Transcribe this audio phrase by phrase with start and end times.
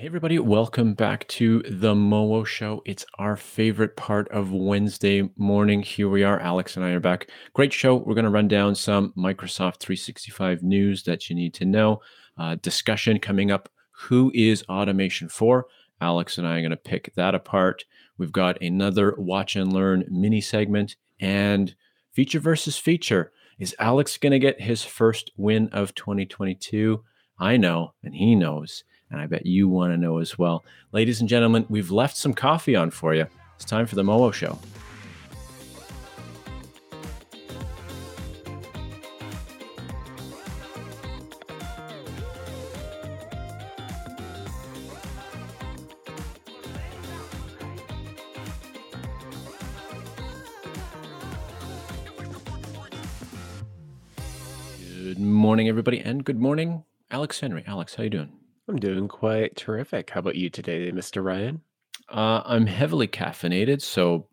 [0.00, 2.80] Hey, everybody, welcome back to the Mowo Show.
[2.86, 5.82] It's our favorite part of Wednesday morning.
[5.82, 6.40] Here we are.
[6.40, 7.28] Alex and I are back.
[7.52, 7.96] Great show.
[7.96, 12.00] We're going to run down some Microsoft 365 news that you need to know.
[12.38, 13.68] Uh, discussion coming up.
[13.90, 15.66] Who is automation for?
[16.00, 17.84] Alex and I are going to pick that apart.
[18.16, 21.74] We've got another watch and learn mini segment and
[22.10, 23.32] feature versus feature.
[23.58, 27.04] Is Alex going to get his first win of 2022?
[27.38, 30.64] I know, and he knows and I bet you want to know as well.
[30.92, 33.26] Ladies and gentlemen, we've left some coffee on for you.
[33.56, 34.58] It's time for the Mowo Show.
[55.02, 57.64] Good morning, everybody, and good morning, Alex Henry.
[57.66, 58.39] Alex, how you doing?
[58.70, 60.10] I'm doing quite terrific.
[60.10, 61.24] How about you today, Mr.
[61.24, 61.60] Ryan?
[62.08, 64.28] Uh, I'm heavily caffeinated, so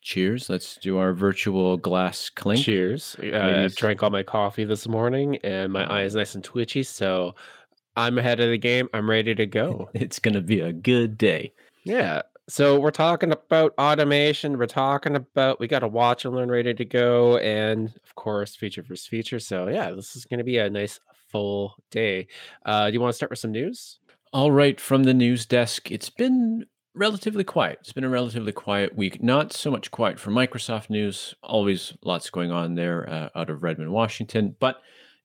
[0.00, 0.48] cheers.
[0.48, 2.64] Let's do our virtual glass clink.
[2.64, 3.14] Cheers.
[3.22, 6.82] Uh, I drank all my coffee this morning and my eye is nice and twitchy,
[6.82, 7.34] so
[7.94, 8.88] I'm ahead of the game.
[8.94, 9.90] I'm ready to go.
[9.92, 11.52] It's going to be a good day.
[11.82, 12.22] Yeah.
[12.48, 14.56] So we're talking about automation.
[14.56, 18.56] We're talking about we got a watch and learn ready to go, and of course,
[18.56, 19.40] feature versus feature.
[19.40, 21.00] So yeah, this is going to be a nice
[21.34, 22.28] full day.
[22.64, 23.98] Uh, do you want to start with some news?
[24.32, 27.78] All right, from the news desk, it's been relatively quiet.
[27.80, 29.20] It's been a relatively quiet week.
[29.20, 31.34] Not so much quiet for Microsoft news.
[31.42, 34.54] Always lots going on there uh, out of Redmond, Washington.
[34.60, 34.80] But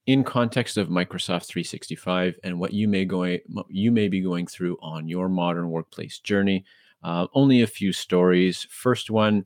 [0.07, 4.79] in context of Microsoft 365 and what you may going you may be going through
[4.81, 6.65] on your modern workplace journey,
[7.03, 8.65] uh, only a few stories.
[8.71, 9.45] First one.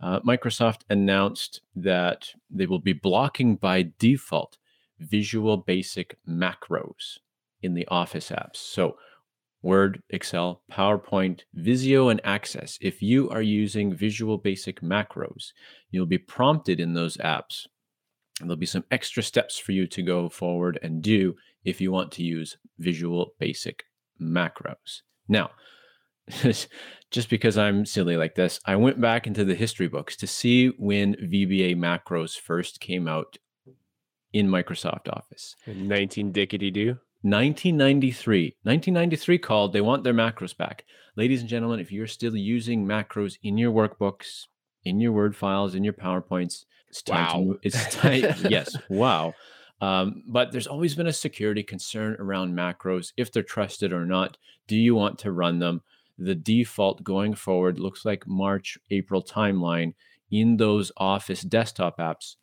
[0.00, 4.58] Uh, Microsoft announced that they will be blocking by default
[5.08, 7.18] Visual Basic macros
[7.62, 8.56] in the Office apps.
[8.56, 8.96] So,
[9.62, 12.76] Word, Excel, PowerPoint, Visio, and Access.
[12.82, 15.52] If you are using Visual Basic macros,
[15.90, 17.66] you'll be prompted in those apps.
[18.40, 21.90] And there'll be some extra steps for you to go forward and do if you
[21.90, 23.84] want to use Visual Basic
[24.20, 25.02] macros.
[25.28, 25.50] Now,
[27.10, 30.68] just because I'm silly like this, I went back into the history books to see
[30.78, 33.38] when VBA macros first came out
[34.34, 35.54] in Microsoft Office.
[35.66, 36.86] 19 dickety do.
[37.22, 38.56] 1993.
[38.64, 39.72] 1993 called.
[39.72, 40.84] They want their macros back.
[41.16, 44.46] Ladies and gentlemen, if you're still using macros in your workbooks,
[44.84, 47.52] in your Word files, in your PowerPoints, it's time wow.
[47.52, 48.34] to It's time.
[48.50, 48.76] yes.
[48.90, 49.34] Wow.
[49.80, 54.36] Um, but there's always been a security concern around macros, if they're trusted or not.
[54.66, 55.82] Do you want to run them?
[56.18, 59.94] The default going forward looks like March, April timeline
[60.30, 62.34] in those Office desktop apps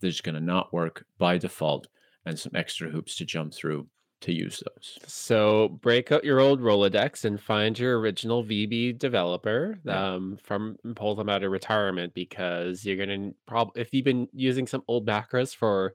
[0.00, 1.88] they're just going to not work by default
[2.24, 3.86] and some extra hoops to jump through
[4.20, 4.98] to use those.
[5.06, 10.14] So break out your old Rolodex and find your original VB developer yeah.
[10.14, 14.66] um, from pull them out of retirement because you're gonna probably if you've been using
[14.66, 15.94] some old macros for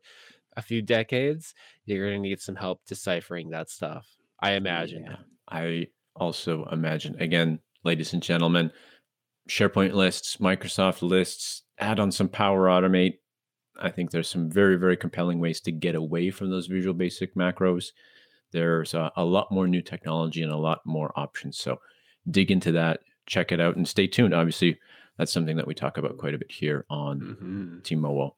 [0.55, 1.53] a few decades,
[1.85, 4.07] you're gonna need some help deciphering that stuff.
[4.39, 5.05] I imagine.
[5.05, 5.17] Yeah.
[5.49, 8.71] I also imagine again, ladies and gentlemen,
[9.49, 13.17] SharePoint lists, Microsoft lists, add on some Power Automate,
[13.79, 17.35] I think there's some very, very compelling ways to get away from those Visual Basic
[17.35, 17.91] macros.
[18.51, 21.57] There's a, a, lot more new technology and a lot more options.
[21.57, 21.79] So
[22.29, 24.33] dig into that, check it out, and stay tuned.
[24.33, 24.79] Obviously,
[25.17, 27.79] that's something that we talk about quite a bit here on mm-hmm.
[27.81, 28.35] Team Mowo.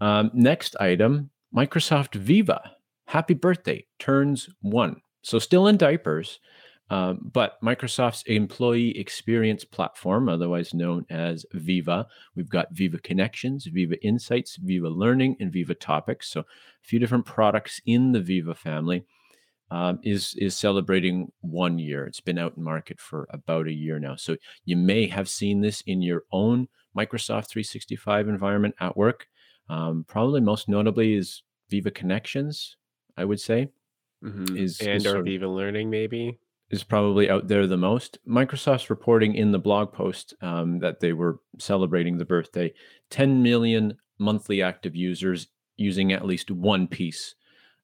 [0.00, 2.72] Um, next item Microsoft Viva.
[3.06, 5.00] Happy birthday, turns one.
[5.22, 6.40] So still in diapers,
[6.88, 14.00] um, but Microsoft's employee experience platform, otherwise known as Viva, we've got Viva Connections, Viva
[14.04, 16.28] Insights, Viva Learning, and Viva Topics.
[16.28, 16.44] So a
[16.82, 19.04] few different products in the Viva family.
[19.68, 22.06] Um, is is celebrating one year.
[22.06, 24.14] It's been out in market for about a year now.
[24.14, 29.26] So you may have seen this in your own Microsoft 365 environment at work.
[29.68, 32.76] Um, probably most notably is Viva Connections.
[33.16, 33.70] I would say
[34.22, 34.56] mm-hmm.
[34.56, 36.38] is and is or Viva Learning maybe
[36.70, 38.18] is probably out there the most.
[38.26, 42.72] Microsoft's reporting in the blog post um, that they were celebrating the birthday
[43.10, 47.34] 10 million monthly active users using at least one piece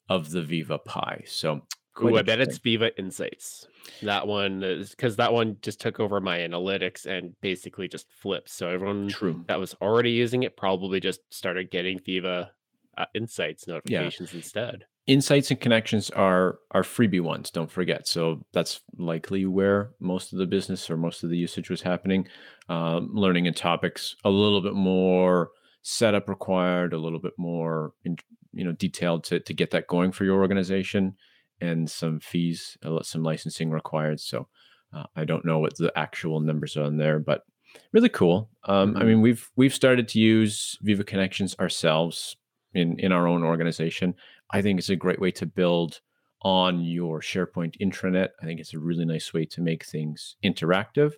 [0.08, 1.22] of the Viva pie.
[1.26, 1.62] So,
[2.02, 3.68] Ooh, I bet it's Viva Insights.
[4.02, 8.48] That one is because that one just took over my analytics and basically just flipped.
[8.48, 9.44] So everyone True.
[9.46, 12.50] that was already using it probably just started getting Viva
[12.96, 14.38] uh, Insights notifications yeah.
[14.38, 20.32] instead insights and connections are are freebie ones don't forget so that's likely where most
[20.32, 22.26] of the business or most of the usage was happening
[22.68, 25.50] um, learning and topics a little bit more
[25.82, 28.16] setup required a little bit more in,
[28.52, 31.16] you know detailed to, to get that going for your organization
[31.62, 34.20] and some fees, some licensing required.
[34.20, 34.48] So
[34.92, 37.44] uh, I don't know what the actual numbers are on there, but
[37.92, 38.50] really cool.
[38.64, 39.02] Um, mm-hmm.
[39.02, 42.36] I mean, we've we've started to use Viva Connections ourselves
[42.74, 44.14] in in our own organization.
[44.52, 46.00] I think it's a great way to build
[46.42, 48.30] on your SharePoint intranet.
[48.40, 51.12] I think it's a really nice way to make things interactive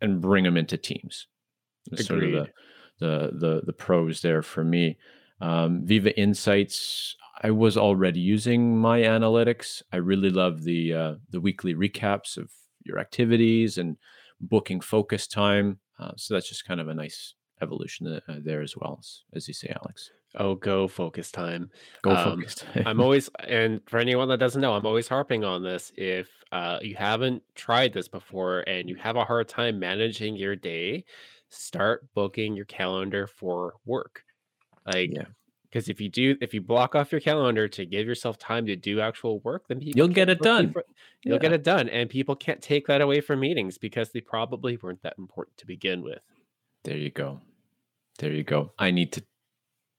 [0.00, 1.26] and bring them into Teams.
[1.94, 2.48] Sort of the,
[3.00, 4.98] the the the pros there for me.
[5.40, 7.16] Um, Viva Insights.
[7.42, 9.82] I was already using my analytics.
[9.92, 12.50] I really love the uh, the weekly recaps of
[12.84, 13.96] your activities and
[14.40, 15.80] booking focus time.
[15.98, 19.48] Uh, so that's just kind of a nice evolution uh, there as well, as, as
[19.48, 20.10] you say, Alex.
[20.36, 21.70] Oh, go focus time.
[22.02, 22.64] Go um, focus.
[22.86, 25.92] I'm always, and for anyone that doesn't know, I'm always harping on this.
[25.96, 30.56] If uh, you haven't tried this before and you have a hard time managing your
[30.56, 31.04] day,
[31.50, 34.24] start booking your calendar for work.
[34.86, 35.24] Like, yeah.
[35.68, 38.76] Because if you do, if you block off your calendar to give yourself time to
[38.76, 40.70] do actual work, then you'll get it done.
[40.70, 40.84] For,
[41.22, 41.40] you'll yeah.
[41.40, 45.02] get it done, and people can't take that away from meetings because they probably weren't
[45.02, 46.18] that important to begin with.
[46.84, 47.40] There you go.
[48.18, 48.72] There you go.
[48.78, 49.24] I need to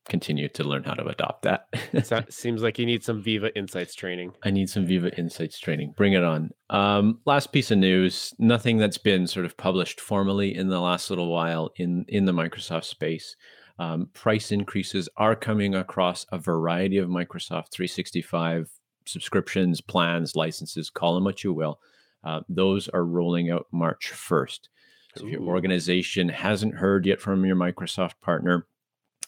[0.10, 1.68] continue to learn how to adopt that.
[2.04, 4.34] so seems like you need some Viva Insights training.
[4.44, 5.94] I need some Viva Insights training.
[5.96, 6.52] Bring it on.
[6.70, 11.10] Um, last piece of news: nothing that's been sort of published formally in the last
[11.10, 13.36] little while in in the Microsoft space.
[13.80, 18.70] Um, price increases are coming across a variety of Microsoft 365
[19.06, 21.80] subscriptions, plans, licenses, call them what you will.
[22.24, 24.60] Uh, those are rolling out March 1st.
[25.16, 28.66] So if your organization hasn't heard yet from your Microsoft partner,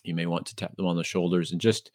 [0.08, 1.92] you may want to tap them on the shoulders and just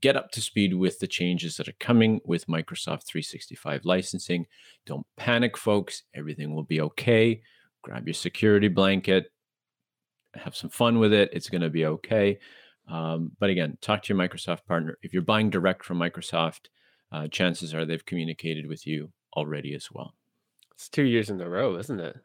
[0.00, 4.46] get up to speed with the changes that are coming with Microsoft 365 licensing.
[4.86, 6.04] Don't panic, folks.
[6.14, 7.42] Everything will be okay.
[7.82, 9.30] Grab your security blanket,
[10.34, 11.30] have some fun with it.
[11.32, 12.38] It's going to be okay.
[12.88, 14.98] Um, but again, talk to your Microsoft partner.
[15.02, 16.66] If you're buying direct from Microsoft,
[17.10, 20.14] uh, chances are they've communicated with you already as well.
[20.72, 22.16] It's two years in a row, isn't it?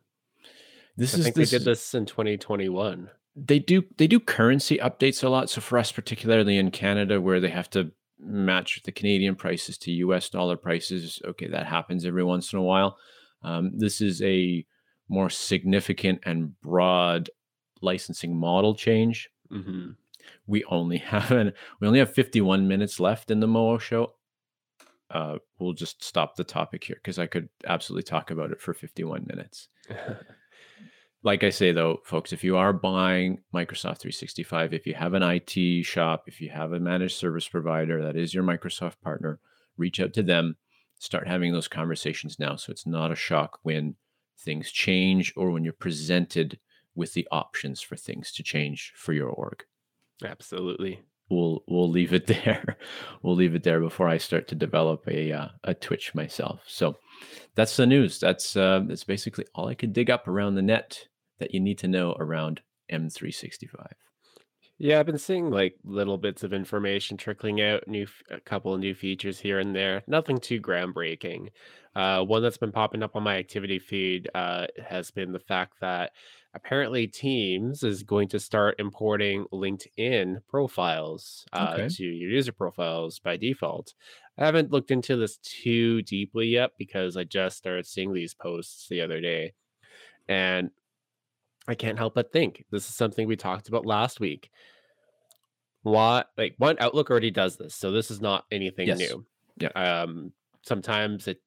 [0.95, 3.09] This I is think this, they did this in 2021.
[3.39, 5.49] They do they do currency updates a lot.
[5.49, 9.91] So for us, particularly in Canada, where they have to match the Canadian prices to
[9.91, 10.29] U.S.
[10.29, 12.97] dollar prices, okay, that happens every once in a while.
[13.43, 14.65] Um, this is a
[15.07, 17.29] more significant and broad
[17.81, 19.29] licensing model change.
[19.51, 19.91] Mm-hmm.
[20.47, 24.13] We only have an, we only have 51 minutes left in the Mowo show.
[25.09, 28.73] Uh, we'll just stop the topic here because I could absolutely talk about it for
[28.73, 29.69] 51 minutes.
[31.23, 35.23] like I say though, folks, if you are buying Microsoft 365, if you have an
[35.23, 39.39] IT shop, if you have a managed service provider that is your Microsoft partner,
[39.77, 40.57] reach out to them.
[40.99, 43.95] Start having those conversations now, so it's not a shock when
[44.39, 46.59] things change or when you're presented
[46.95, 49.63] with the options for things to change for your org.
[50.23, 51.01] Absolutely.
[51.29, 52.77] We'll we'll leave it there.
[53.21, 56.61] we'll leave it there before I start to develop a uh, a Twitch myself.
[56.65, 56.97] So
[57.55, 58.19] that's the news.
[58.19, 61.07] That's uh, that's basically all I could dig up around the net
[61.39, 63.87] that you need to know around M365.
[64.79, 68.79] Yeah, I've been seeing like little bits of information trickling out, new a couple of
[68.79, 70.03] new features here and there.
[70.07, 71.47] Nothing too groundbreaking.
[71.95, 75.79] Uh, one that's been popping up on my activity feed uh, has been the fact
[75.81, 76.11] that
[76.57, 81.87] apparently Teams is going to start importing LinkedIn profiles uh, okay.
[81.87, 83.93] to your user profiles by default.
[84.39, 88.87] I haven't looked into this too deeply yet because I just started seeing these posts
[88.89, 89.53] the other day.
[90.27, 90.71] And
[91.67, 94.49] I can't help but think this is something we talked about last week.
[95.83, 98.97] What like one Outlook already does this, so this is not anything yes.
[98.97, 99.25] new.
[99.59, 99.69] Yeah.
[99.69, 100.33] Um,
[100.63, 101.39] sometimes it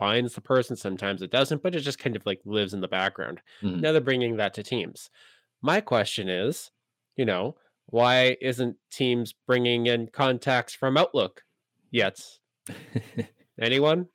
[0.00, 2.88] finds the person, sometimes it doesn't, but it just kind of like lives in the
[2.88, 3.40] background.
[3.62, 3.80] Mm-hmm.
[3.80, 5.10] Now they're bringing that to Teams.
[5.62, 6.70] My question is,
[7.16, 11.42] you know, why isn't Teams bringing in contacts from Outlook
[11.90, 12.18] yet?
[13.60, 14.08] Anyone?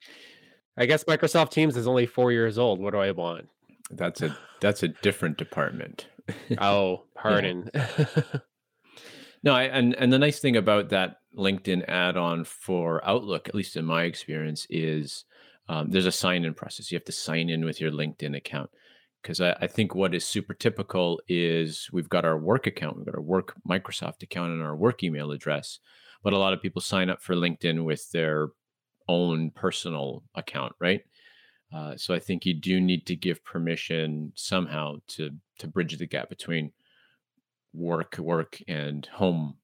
[0.76, 2.80] I guess Microsoft Teams is only four years old.
[2.80, 3.48] What do I want?
[3.92, 6.08] That's a that's a different department.
[6.58, 7.70] oh, pardon.
[9.44, 13.76] no, I, and and the nice thing about that LinkedIn add-on for Outlook, at least
[13.76, 15.26] in my experience, is
[15.68, 16.92] um, there's a sign-in process.
[16.92, 18.70] You have to sign in with your LinkedIn account
[19.22, 23.06] because I, I, think what is super typical is we've got our work account, we've
[23.06, 25.80] got our work Microsoft account, and our work email address,
[26.24, 28.50] but a lot of people sign up for LinkedIn with their
[29.08, 31.02] own personal account, right?
[31.74, 36.06] Uh, so I think you do need to give permission somehow to to bridge the
[36.06, 36.72] gap between
[37.74, 39.56] work work and home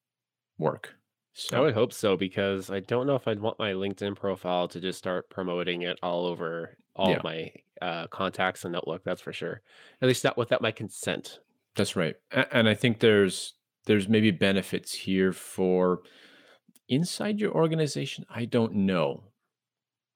[0.58, 0.96] work.
[1.34, 4.68] So I would hope so because I don't know if I'd want my LinkedIn profile
[4.68, 7.22] to just start promoting it all over all yeah.
[7.24, 9.04] my uh, contacts and Outlook.
[9.06, 9.62] That's for sure.
[10.02, 11.40] At least not without my consent.
[11.76, 12.16] That's right.
[12.32, 13.54] And I think there's
[13.86, 16.02] there's maybe benefits here for
[16.90, 18.26] inside your organization.
[18.30, 19.32] I don't know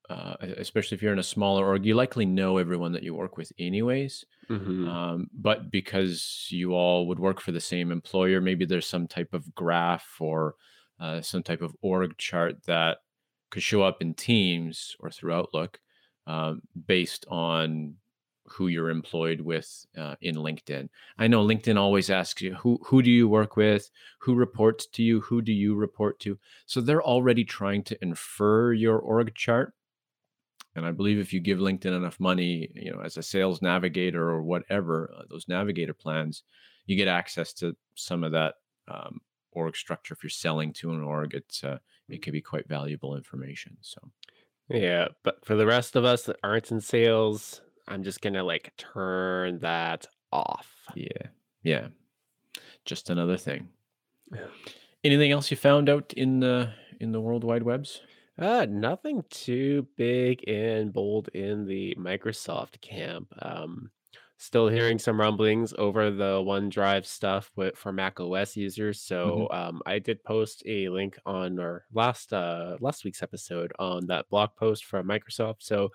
[0.09, 3.37] uh, especially if you're in a smaller org, you likely know everyone that you work
[3.37, 4.25] with, anyways.
[4.47, 9.07] hmm Um, but because you all would work for the same employer, maybe there's some
[9.07, 10.55] type of graph or
[10.99, 12.99] uh, some type of org chart that
[13.51, 15.79] could show up in Teams or through Outlook
[16.27, 17.95] um, based on
[18.47, 20.87] who you're employed with uh, in LinkedIn.
[21.17, 25.03] I know LinkedIn always asks you who who do you work with, who reports to
[25.03, 26.37] you, who do you report to.
[26.65, 29.73] So they're already trying to infer your org chart
[30.75, 34.29] and I believe if you give LinkedIn enough money, you know, as a sales navigator
[34.29, 36.43] or whatever, uh, those navigator plans,
[36.85, 38.55] you get access to some of that
[38.89, 39.21] um,
[39.55, 40.13] org structure.
[40.13, 43.77] If you're selling to an org, it's uh, it can be quite valuable information.
[43.81, 43.99] So
[44.69, 48.73] Yeah, but for the rest of us that aren't in sales, I'm just gonna like
[48.77, 50.71] turn that off.
[50.95, 51.27] yeah,
[51.63, 51.87] yeah,
[52.85, 53.69] just another thing.
[54.33, 54.47] Yeah.
[55.03, 58.01] Anything else you found out in the in the World Wide Webs?
[58.37, 63.31] Uh, nothing too big and bold in the Microsoft camp.
[63.41, 63.91] Um,
[64.37, 69.01] still hearing some rumblings over the OneDrive stuff with for Mac OS users.
[69.23, 73.71] hmm So um, I did post a link on our last uh, last week's episode
[73.79, 75.57] on that blog post from Microsoft.
[75.59, 75.89] So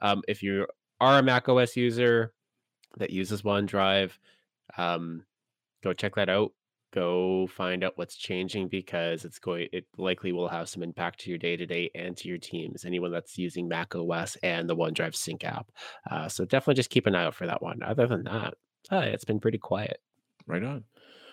[0.00, 0.66] um, if you
[1.00, 2.32] are a Mac OS user
[2.98, 4.12] that uses OneDrive,
[4.76, 5.24] um,
[5.82, 6.52] go check that out.
[6.92, 11.30] Go find out what's changing because it's going it likely will have some impact to
[11.30, 15.44] your day-to-day and to your teams, anyone that's using Mac OS and the OneDrive Sync
[15.44, 15.70] app.
[16.10, 17.82] Uh, so definitely just keep an eye out for that one.
[17.82, 18.54] Other than that,
[18.90, 20.00] uh, it's been pretty quiet.
[20.46, 20.84] Right on.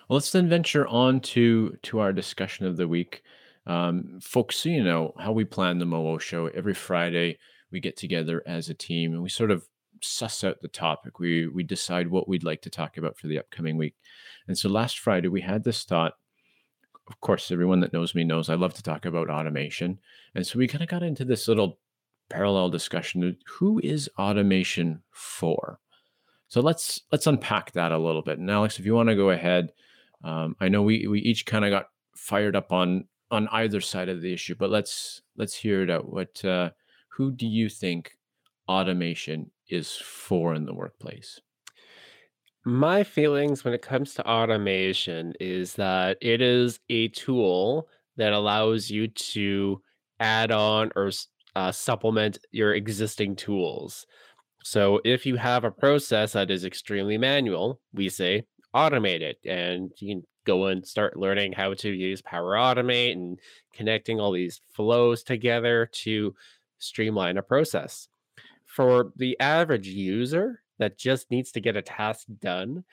[0.09, 3.23] Well, let's then venture on to to our discussion of the week.
[3.65, 6.47] Um, folks, so you know how we plan the Mowo show.
[6.47, 7.37] Every Friday,
[7.71, 9.67] we get together as a team and we sort of
[10.03, 11.19] suss out the topic.
[11.19, 13.95] We we decide what we'd like to talk about for the upcoming week.
[14.47, 16.13] And so last Friday, we had this thought.
[17.07, 19.99] Of course, everyone that knows me knows I love to talk about automation.
[20.35, 21.77] And so we kind of got into this little
[22.29, 25.79] parallel discussion of who is automation for?
[26.47, 28.39] So let's let's unpack that a little bit.
[28.39, 29.71] And Alex, if you want to go ahead,
[30.23, 34.09] um, I know we we each kind of got fired up on on either side
[34.09, 36.11] of the issue, but let's let's hear it out.
[36.11, 36.71] What uh,
[37.09, 38.17] who do you think
[38.67, 41.39] automation is for in the workplace?
[42.65, 48.89] My feelings when it comes to automation is that it is a tool that allows
[48.89, 49.81] you to
[50.19, 51.11] add on or
[51.55, 54.05] uh, supplement your existing tools.
[54.63, 59.37] So if you have a process that is extremely manual, we say automate it.
[59.45, 63.39] And you can go and start learning how to use Power Automate and
[63.73, 66.33] connecting all these flows together to
[66.79, 68.07] streamline a process.
[68.75, 72.83] For the average user that just needs to get a task done,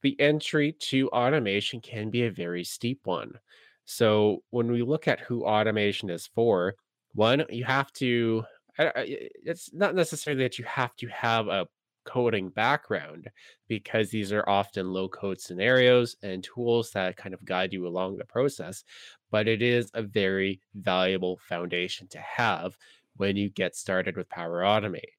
[0.00, 3.38] the entry to automation can be a very steep one.
[3.84, 6.76] So when we look at who automation is for,
[7.12, 8.44] one, you have to,
[8.78, 11.68] it's not necessarily that you have to have a
[12.06, 13.28] coding background
[13.68, 18.16] because these are often low code scenarios and tools that kind of guide you along
[18.16, 18.82] the process,
[19.30, 22.78] but it is a very valuable foundation to have
[23.18, 25.14] when you get started with Power Automate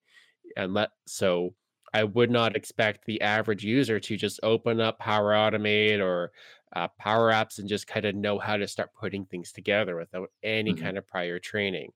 [0.55, 1.55] and let so
[1.93, 6.33] I would not expect the average user to just open up Power Automate or
[6.75, 10.29] uh, Power Apps and just kind of know how to start putting things together without
[10.43, 11.91] any Mhm, kind of prior training.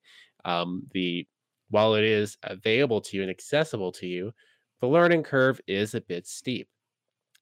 [0.46, 1.28] Um, the
[1.70, 4.34] while it is available to you and accessible to you,
[4.80, 6.70] the learning curve is a bit steep.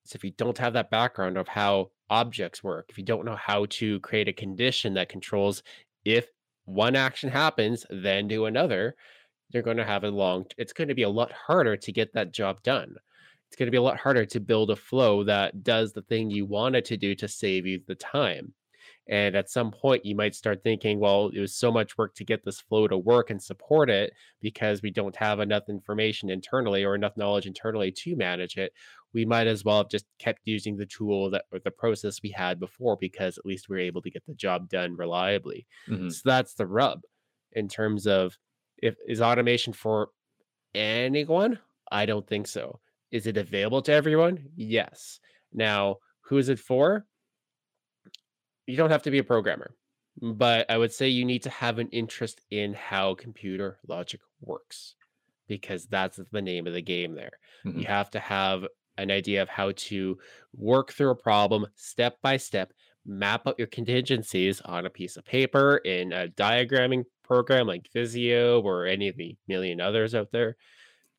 [0.05, 3.35] So if you don't have that background of how objects work, if you don't know
[3.35, 5.63] how to create a condition that controls
[6.05, 6.29] if
[6.69, 8.95] one action happens, then do another,
[9.49, 12.13] you're going to have a long, it's going to be a lot harder to get
[12.13, 12.95] that job done.
[13.47, 16.29] It's going to be a lot harder to build a flow that does the thing
[16.29, 18.53] you want it to do to save you the time.
[19.09, 22.23] And at some point, you might start thinking, well, it was so much work to
[22.23, 26.83] get this flow to work and support it because we don't have enough information internally
[26.83, 28.71] or enough knowledge internally to manage it.
[29.13, 32.29] We might as well have just kept using the tool that or the process we
[32.31, 35.67] had before because at least we are able to get the job done reliably.
[35.87, 37.01] mhm, So that's the rub
[37.53, 38.37] in terms of
[38.77, 40.09] if is automation for
[40.75, 41.59] anyone?
[41.91, 42.81] I don't think so.
[43.11, 44.49] Is it available to everyone?
[44.55, 45.19] Yes.
[45.51, 47.07] Now, who is it for?
[48.67, 49.75] You don't have to be a programmer,
[50.21, 54.95] but I would say you need to have an interest in how computer logic works
[55.47, 57.39] because that's the name of the game there.
[57.73, 58.67] You mhm, have to have
[59.01, 60.17] an idea of how to
[60.55, 62.71] work through a problem step by step,
[63.05, 68.61] map out your contingencies on a piece of paper in a diagramming program like Visio
[68.61, 70.55] or any of the million others out there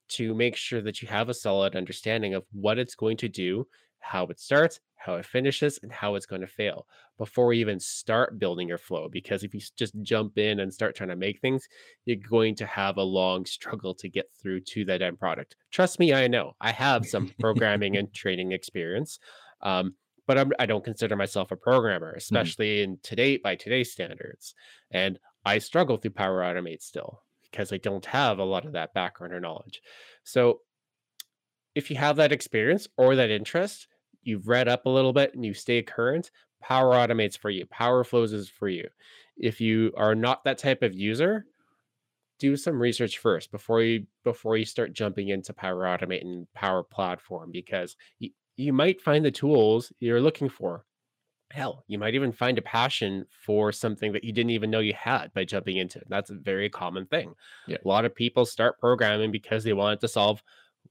[0.08, 3.66] to make sure that you have a solid understanding of what it's going to do,
[4.00, 6.86] how it starts, how it finishes, and how it's going to fail
[7.18, 9.08] before we even start building your flow.
[9.08, 11.66] Because if you just jump in and start trying to make things,
[12.04, 15.56] you're going to have a long struggle to get through to that end product.
[15.70, 16.52] Trust me, I know.
[16.60, 19.18] I have some programming and training experience.
[19.62, 19.94] Um,
[20.26, 22.18] but I'm, I do not consider myself a programmer, mm-hmm.
[22.18, 22.92] especially mm-hmm.
[22.92, 24.54] in today by today's standards.
[24.90, 28.94] And I struggle through Power Automate still because I don't have a lot of that
[28.94, 29.82] background or knowledge.
[30.22, 30.60] So
[31.74, 33.88] if you have that experience or that interest,
[34.22, 37.66] you've read up a little bit and you stay current, Power Automate's for you.
[37.66, 38.88] Power Flows is for you.
[39.36, 41.46] If you are not that type of user,
[42.38, 46.82] do some research first before you before you start jumping into Power Automate and Power
[46.82, 50.84] Platform because you, you might find the tools you're looking for.
[51.52, 54.94] Hell, you might even find a passion for something that you didn't even know you
[54.94, 56.06] had by jumping into it.
[56.08, 57.34] That's a very common thing.
[57.66, 57.78] Yeah.
[57.84, 60.42] A lot of people start programming because they wanted to solve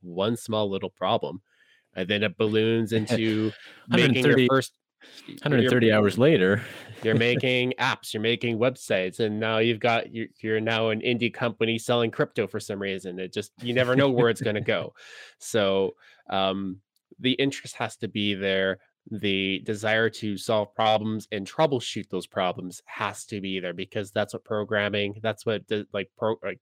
[0.01, 1.41] one small little problem.
[1.99, 3.51] And then it balloons into
[3.89, 4.73] making your first
[5.27, 6.61] 130 hours later.
[7.03, 11.33] You're making apps you're making websites and now you've got you're, you're now an indie
[11.33, 13.19] company selling crypto for some reason.
[13.19, 14.93] It just you never know where it's going to go.
[15.41, 15.95] So
[16.29, 16.81] um,
[17.19, 18.79] the interest has to be there.
[19.09, 24.33] The desire to solve problems and troubleshoot those problems has to be there because that's
[24.33, 25.63] what programming that's what
[25.93, 26.59] like pro like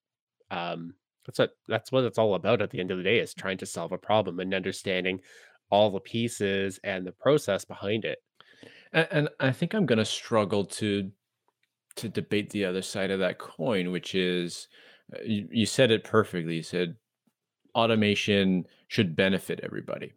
[0.51, 0.93] um
[1.27, 3.57] that's what that's what it's all about at the end of the day is trying
[3.57, 5.19] to solve a problem and understanding
[5.69, 8.19] all the pieces and the process behind it
[8.93, 11.11] and, and i think i'm going to struggle to
[11.95, 14.67] to debate the other side of that coin which is
[15.15, 16.95] uh, you, you said it perfectly you said
[17.75, 20.13] automation should benefit everybody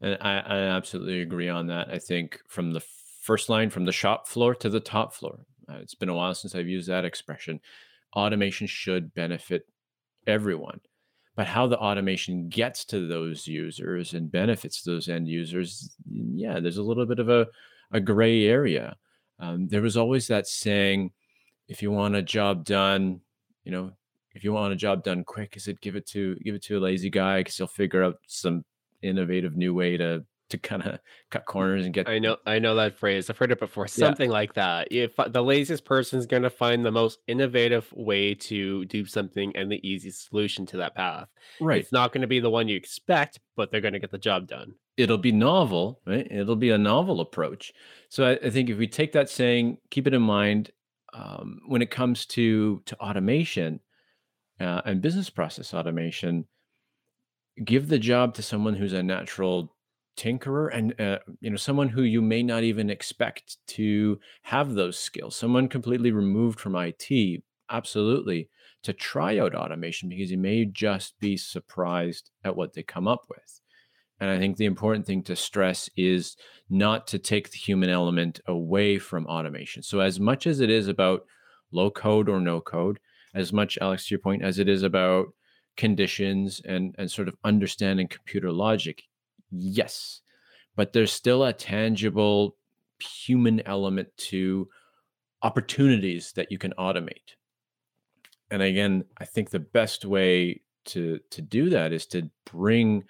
[0.00, 1.88] and I, I absolutely agree on that.
[1.90, 2.82] I think from the
[3.22, 6.34] first line, from the shop floor to the top floor, uh, it's been a while
[6.34, 7.60] since I've used that expression.
[8.14, 9.66] Automation should benefit
[10.26, 10.80] everyone.
[11.34, 16.78] But how the automation gets to those users and benefits those end users, yeah, there's
[16.78, 17.46] a little bit of a,
[17.92, 18.96] a gray area.
[19.38, 21.12] Um, there was always that saying,
[21.68, 23.20] if you want a job done,
[23.64, 23.92] you know,
[24.32, 26.78] if you want a job done quick, is it give it to give it to
[26.78, 28.64] a lazy guy because he'll figure out some
[29.02, 30.98] innovative new way to to kind of
[31.30, 33.28] cut corners and get I know I know that phrase.
[33.28, 33.86] I've heard it before.
[33.86, 34.34] Something yeah.
[34.34, 34.88] like that.
[34.90, 39.54] If the laziest person is going to find the most innovative way to do something
[39.56, 41.28] and the easiest solution to that path.
[41.60, 41.80] Right.
[41.80, 44.18] It's not going to be the one you expect, but they're going to get the
[44.18, 44.74] job done.
[44.96, 46.26] It'll be novel, right?
[46.30, 47.72] It'll be a novel approach.
[48.08, 50.70] So I, I think if we take that saying, keep it in mind
[51.12, 53.80] um, when it comes to to automation
[54.60, 56.46] uh, and business process automation
[57.64, 59.74] give the job to someone who's a natural
[60.16, 64.98] tinkerer and uh, you know someone who you may not even expect to have those
[64.98, 68.48] skills someone completely removed from IT absolutely
[68.82, 73.24] to try out automation because you may just be surprised at what they come up
[73.28, 73.60] with.
[74.20, 76.36] And i think the important thing to stress is
[76.70, 79.82] not to take the human element away from automation.
[79.82, 81.26] So as much as it is about
[81.72, 83.00] low code or no code
[83.34, 85.26] as much alex to your point as it is about
[85.76, 89.02] conditions and and sort of understanding computer logic
[89.50, 90.20] yes
[90.76, 92.56] but there's still a tangible
[93.00, 94.68] human element to
[95.42, 97.34] opportunities that you can automate.
[98.50, 103.04] And again i think the best way to to do that is to bring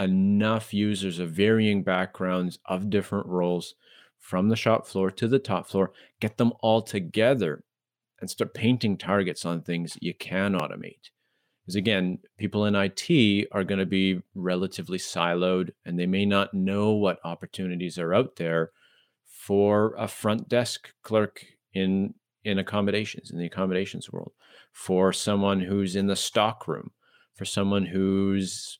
[0.00, 3.74] enough users of varying backgrounds of different roles
[4.18, 7.64] from the shop floor to the top floor get them all together
[8.20, 11.10] and start painting targets on things you can automate
[11.64, 16.52] because again, people in IT are going to be relatively siloed and they may not
[16.52, 18.70] know what opportunities are out there
[19.26, 24.32] for a front desk clerk in in accommodations in the accommodations world,
[24.72, 26.90] for someone who's in the stock room,
[27.34, 28.78] for someone who's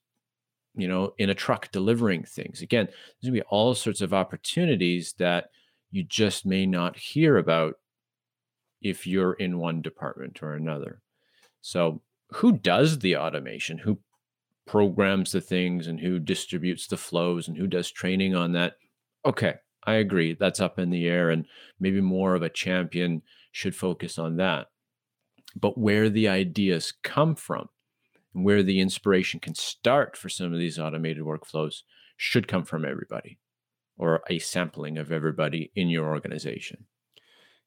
[0.74, 2.60] you know in a truck delivering things.
[2.60, 5.48] Again, there's going to be all sorts of opportunities that
[5.90, 7.76] you just may not hear about
[8.82, 11.00] if you're in one department or another.
[11.62, 13.78] So who does the automation?
[13.78, 13.98] Who
[14.66, 18.74] programs the things and who distributes the flows and who does training on that?
[19.24, 20.34] Okay, I agree.
[20.34, 21.46] That's up in the air, and
[21.78, 24.68] maybe more of a champion should focus on that.
[25.56, 27.68] But where the ideas come from,
[28.34, 31.82] and where the inspiration can start for some of these automated workflows,
[32.16, 33.38] should come from everybody
[33.96, 36.86] or a sampling of everybody in your organization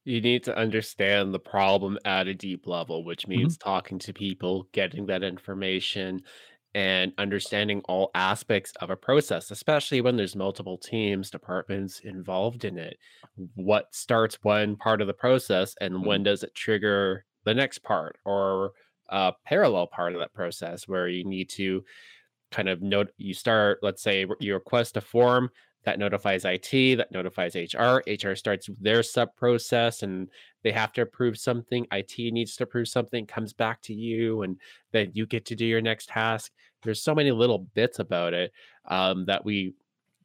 [0.08, 3.41] you need to understand the problem at a deep level, which mm-hmm.
[3.41, 3.70] means mm-hmm.
[3.70, 6.22] talking to people, getting that information,
[6.74, 12.78] and understanding all aspects of a process, especially when there's multiple teams, departments involved in
[12.78, 12.98] it.
[13.56, 16.06] What starts one part of the process, and mm-hmm.
[16.06, 18.72] when does it trigger the next part or
[19.10, 21.84] a parallel part of that process where you need to
[22.52, 25.50] kind of note you start let's say you request a form
[25.84, 28.04] that notifies IT, that notifies HR.
[28.08, 30.30] HR starts their sub process and
[30.63, 31.88] they have to approve something.
[31.92, 34.60] IT needs to approve something, comes back to you, and
[34.92, 36.52] then you get to do your next task.
[36.84, 38.52] There's so many little bits about it
[38.86, 39.76] um, that we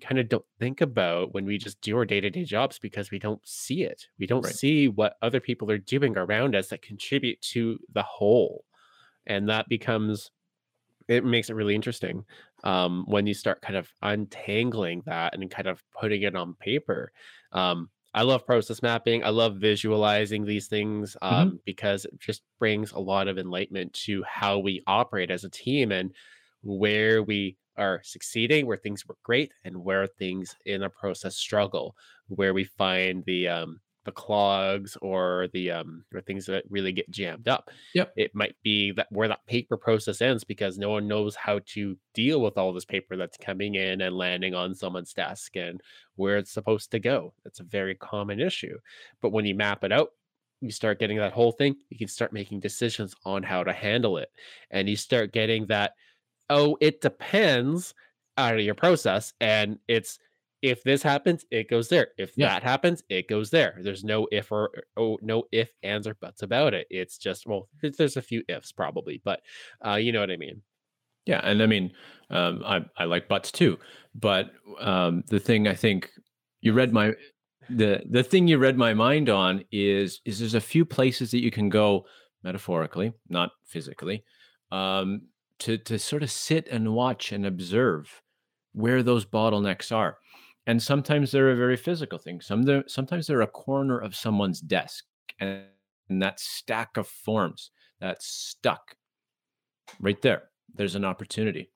[0.00, 3.46] kind of don't think about when we just do our day-to-day jobs because we don't
[3.46, 4.08] see it.
[4.18, 4.48] We don't Right.
[4.48, 8.64] see what other people are doing around us that contribute to the whole.
[9.26, 10.30] And that becomes
[11.08, 12.24] it makes it really interesting
[12.64, 17.12] um, when you start kind of untangling that and kind of putting it on paper.
[17.52, 19.24] Um, I love process mapping.
[19.24, 21.52] I love visualizing these things Mhm.
[21.52, 25.50] um, because it just brings a lot of enlightenment to how we operate as a
[25.50, 26.14] team and
[26.62, 31.96] where we are succeeding, where things work great, and where things in a process struggle,
[32.28, 37.10] where we find the um, the clogs or the um, or things that really get
[37.10, 38.12] jammed up Yep.
[38.16, 41.96] it might be that where that paper process ends because no one knows how to
[42.14, 45.80] deal with all this paper that's coming in and landing on someone's desk and
[46.16, 47.32] where it's supposed to go.
[47.44, 48.78] That's a very common issue.
[49.20, 50.10] But when you map it out,
[50.60, 54.16] you start getting that whole thing, you can start making decisions on how to handle
[54.18, 54.30] it.
[54.70, 55.94] And you start getting that,
[56.50, 57.94] oh, it depends
[58.36, 59.32] out of your process.
[59.40, 60.18] And it's
[60.62, 62.08] if this happens, it goes there.
[62.18, 62.48] If Yeah.
[62.48, 63.78] that happens, it goes there.
[63.80, 66.86] There's no if or oh no if ands or buts about it.
[66.90, 69.42] It's just well, there's there's a few ifs probably, but
[69.84, 70.62] uh, you know what I mean.
[71.26, 71.92] Yeah, and I mean,
[72.30, 73.78] um, I I like buts too,
[74.14, 76.10] but um, the thing I think
[76.60, 77.14] you read my
[77.68, 81.42] the the thing you read my mind on is is there's a few places that
[81.42, 82.06] you can go
[82.42, 84.24] metaphorically, not physically,
[84.72, 85.22] um,
[85.60, 88.20] to to sort of sit and watch and observe
[88.72, 90.18] where those bottlenecks are,
[90.66, 92.40] and sometimes they're a very physical thing.
[92.40, 95.06] Some they're, sometimes they're a corner of someone's desk,
[95.40, 95.66] and,
[96.08, 97.70] and that stack of forms
[98.00, 98.96] that's stuck
[100.00, 100.50] right there.
[100.74, 101.70] There's an opportunity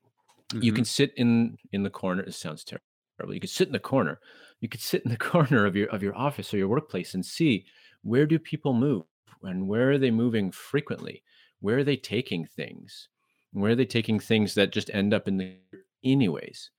[0.61, 0.77] you Mhm.
[0.77, 4.21] can sit in in the corner it sounds terrible you could sit in the corner
[4.61, 7.27] you could sit in the corner of your of your office or your workplace and
[7.27, 7.67] see
[8.03, 9.05] where do people move
[9.43, 11.23] and where are they moving frequently
[11.61, 13.09] where are they taking things
[13.53, 15.57] where are they taking things that just end up in the
[16.05, 16.71] anyways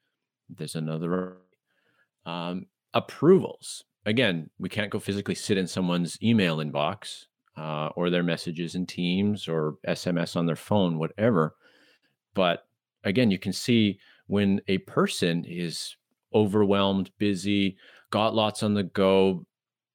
[0.50, 1.38] there's another
[2.28, 7.26] um, approvals again we can't go physically sit in someone's email inbox
[7.58, 11.56] uh, or their messages in teams or sms on their phone whatever
[12.38, 12.68] but
[13.04, 15.96] again, you can see when a person is
[16.36, 17.78] overwhelmed, busy,
[18.12, 19.44] got lots on the go.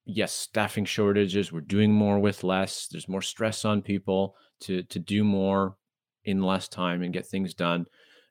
[0.07, 1.53] Yes, staffing shortages.
[1.53, 2.89] We're doing more with less.
[2.89, 5.77] There's more stress on people to to do more
[6.25, 7.87] in less time and get things done.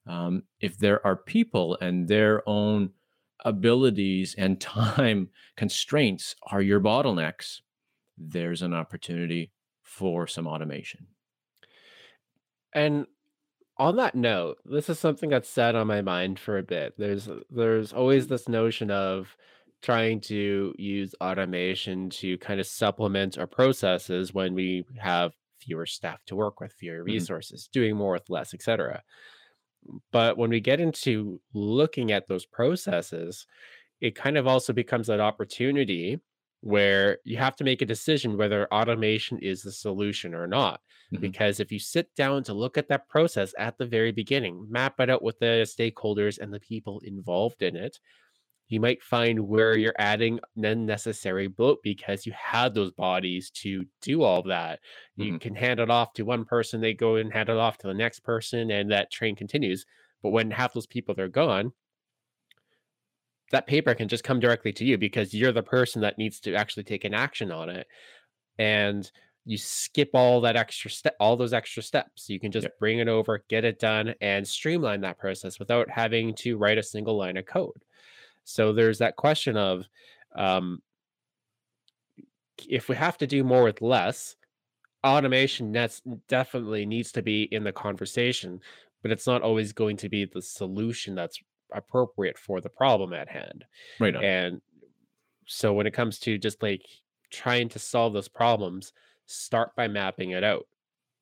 [0.08, 2.90] Um, if there are people and their own
[3.46, 7.62] abilities and time constraints are your bottlenecks,
[8.18, 9.52] there's an opportunity
[9.84, 11.08] for some automation.
[12.74, 13.08] And
[13.78, 16.96] on that note, this is something that's sat on my mind for a bit.
[16.98, 19.38] There's there's always this notion of
[19.82, 26.26] trying to use automation to kind of supplement our processes when we have fewer staff
[26.26, 27.28] to work with, fewer Mhm.
[27.28, 29.04] resources, doing more with less, etc.
[30.12, 33.46] But when we get into looking at those processes,
[34.02, 36.20] it kind of also becomes that opportunity
[36.62, 40.82] where you have to make a decision whether automation is the solution or not.
[41.12, 41.20] Mhm.
[41.22, 45.00] Because if you sit down to look at that process at the very beginning, map
[45.00, 48.00] it out with the stakeholders and the people involved in it,
[48.72, 54.24] you might find where you're adding unnecessary bloat because you had those bodies to do
[54.24, 54.80] all that.
[55.18, 55.40] You Mhm.
[55.40, 57.94] can hand it off to one person, they go and hand it off to the
[57.94, 59.86] next person, and that train continues.
[60.24, 61.74] But when half those people are gone,
[63.52, 66.56] that paper can just come directly to you because you're the person that needs to
[66.56, 67.88] actually take an action on it.
[68.60, 69.12] And
[69.46, 72.30] you skip all that extra step, all those extra steps.
[72.30, 72.76] You can just Yep.
[72.80, 76.84] bring it over, get it done, and streamline that process without having to write a
[76.84, 77.84] single line of code.
[78.44, 79.86] So there's that question of
[80.36, 80.82] um,
[82.68, 84.36] if we have to do more with less,
[85.04, 88.60] automation that's definitely needs to be in the conversation,
[89.02, 91.40] but it's not always going to be the solution that's
[91.74, 93.66] appropriate for the problem at hand.
[94.00, 94.24] Right on.
[94.24, 94.62] And
[95.48, 96.86] so when it comes to just like
[97.32, 98.94] trying to solve those problems,
[99.26, 100.68] start by mapping it out.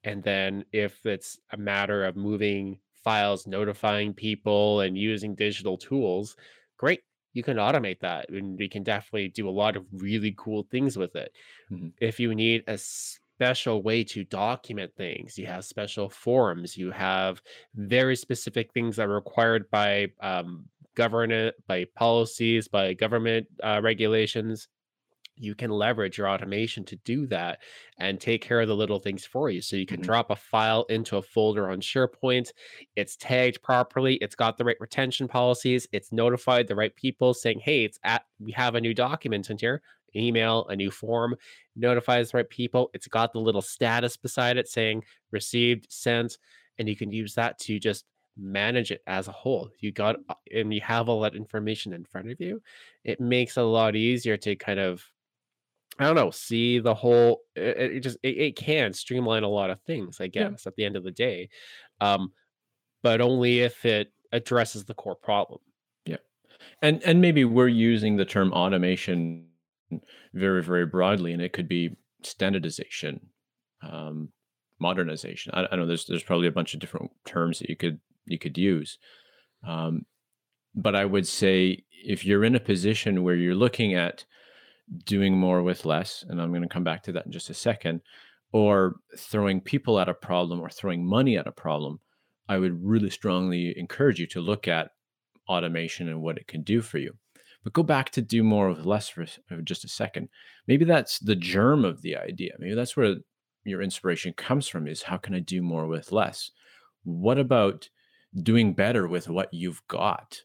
[0.03, 6.35] And then if it's a matter of moving files, notifying people and using digital tools,
[6.77, 7.01] great.
[7.33, 10.97] You can automate that and we can definitely do a lot of really cool things
[10.97, 11.31] with it.
[11.69, 11.93] Mhm.
[11.99, 17.41] If you need a special way to document things, you have special forms, you have
[17.75, 24.67] very specific things that are required by um, government, by policies, by government uh, regulations
[25.39, 27.61] you can leverage your automation to do that
[27.97, 29.61] and take care of the little things for you.
[29.61, 30.01] So you can Mhm.
[30.01, 32.51] drop a file into a folder on SharePoint.
[32.95, 34.15] It's tagged properly.
[34.15, 35.87] It's got the right retention policies.
[35.91, 39.57] It's notified the right people saying, hey, it's at, we have a new document in
[39.57, 39.81] here,
[40.15, 41.35] email, a new form,
[41.75, 42.89] notifies the right people.
[42.93, 46.37] It's got the little status beside it saying received, sent,
[46.77, 48.05] and you can use that to just
[48.37, 49.69] manage it as a whole.
[49.79, 50.17] You got,
[50.53, 52.61] and you have all that information in front of you.
[53.03, 55.03] It makes it a lot easier to kind of
[55.99, 59.69] I don't know, see the whole it, it just it, it can streamline a lot
[59.69, 60.49] of things, I Yeah.
[60.49, 61.49] guess, at the end of the day.
[62.01, 62.33] Um,
[63.03, 65.59] but only if it addresses the core problem.
[66.05, 66.17] Yeah.
[66.81, 69.47] And and maybe we're using the term automation
[70.33, 73.29] very, very broadly, and it could be standardization,
[73.81, 74.31] um,
[74.79, 75.51] modernization.
[75.55, 78.37] I, I know there's there's probably a bunch of different terms that you could you
[78.39, 78.99] could use.
[79.67, 80.05] Um,
[80.75, 84.25] but I would say if you're in a position where you're looking at
[85.05, 87.53] doing more with less, and I'm going to come back to that in just a
[87.53, 88.01] second,
[88.51, 91.99] or throwing people at a problem or throwing money at a problem,
[92.47, 94.91] I would really strongly encourage you to look at
[95.47, 97.13] automation and what it can do for you.
[97.63, 99.25] But go back to do more with less for
[99.63, 100.29] just a second.
[100.67, 102.53] Maybe that's the germ of the idea.
[102.57, 103.17] Maybe that's where
[103.65, 106.51] your inspiration comes from is how can I do more with less?
[107.03, 107.89] What about
[108.41, 110.41] doing better with what you've got?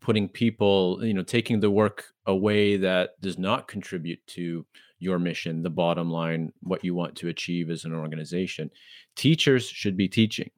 [0.00, 4.66] Putting people, you know, taking the work away that does not contribute to
[4.98, 8.70] your mission, the bottom line, what you want to achieve as an organization.
[9.14, 10.50] Teachers should be teaching.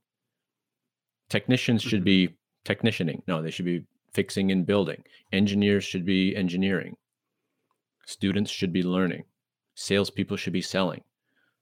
[1.29, 2.05] Technicians should Mhm.
[2.05, 2.29] be
[2.65, 3.23] technicianing.
[3.27, 5.05] No, they should be fixing and building.
[5.33, 6.97] Engineers should be engineering.
[8.07, 9.25] Students should be learning.
[9.75, 11.05] Salespeople should be selling.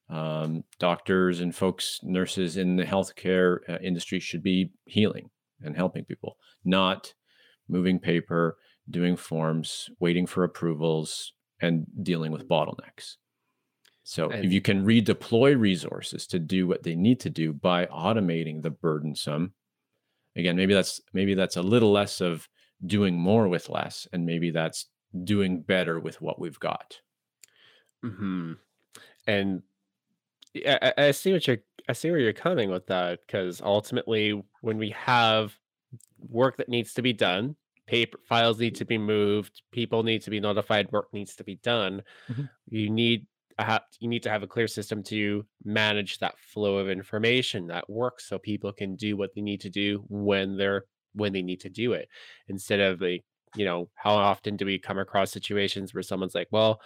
[0.09, 5.31] Um, doctors and folks, nurses in the healthcare uh, industry should be healing
[5.63, 7.13] and helping people, not
[7.69, 8.59] moving paper,
[8.91, 13.17] doing forms, waiting for approvals, and dealing with bottlenecks.
[14.05, 18.63] So if you can redeploy resources to do what they need to do by automating
[18.63, 19.55] the burdensome,
[20.37, 22.49] again, maybe that's maybe that's a little less of
[22.87, 24.87] doing more with less, and maybe that's
[25.25, 27.01] doing better with what we've got.
[28.03, 28.59] mhm.
[29.27, 29.63] and
[30.57, 34.79] I I see what you're I see where you're coming with that because ultimately when
[34.79, 35.59] we have
[36.29, 40.31] work that needs to be done, paper files need to be moved, people need to
[40.31, 42.03] be notified, work needs to be done.
[42.29, 42.51] Mhm.
[42.69, 43.27] You need
[43.59, 47.67] a ha- you need to have a clear system to manage that flow of information
[47.69, 51.43] that works so people can do what they need to do when they're when they
[51.43, 52.09] need to do it
[52.49, 53.25] instead of like
[53.57, 56.81] you know how often do we come across situations where someone's like well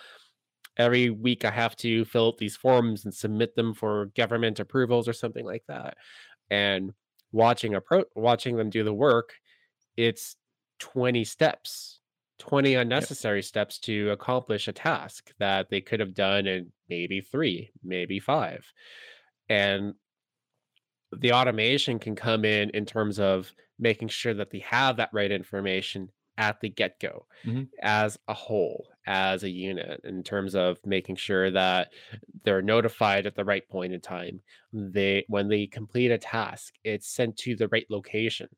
[0.77, 5.09] every week i have to fill out these forms and submit them for government approvals
[5.09, 5.97] or something like that
[6.51, 6.93] and
[7.33, 9.35] watching a pro watching them do the work
[9.97, 10.37] it's
[10.81, 12.01] 20 steps
[12.39, 17.73] 20 unnecessary steps to accomplish a task that they could have done in maybe 3
[17.85, 18.65] maybe 5
[19.49, 19.95] and
[21.13, 25.31] the automation can come in in terms of making sure that they have that right
[25.31, 27.73] information at the get-go Mhm.
[27.83, 31.93] as a whole as a unit in terms of making sure that
[32.45, 34.41] they're notified at the right point in time.
[34.73, 38.49] They when they complete a task it's sent to the right location.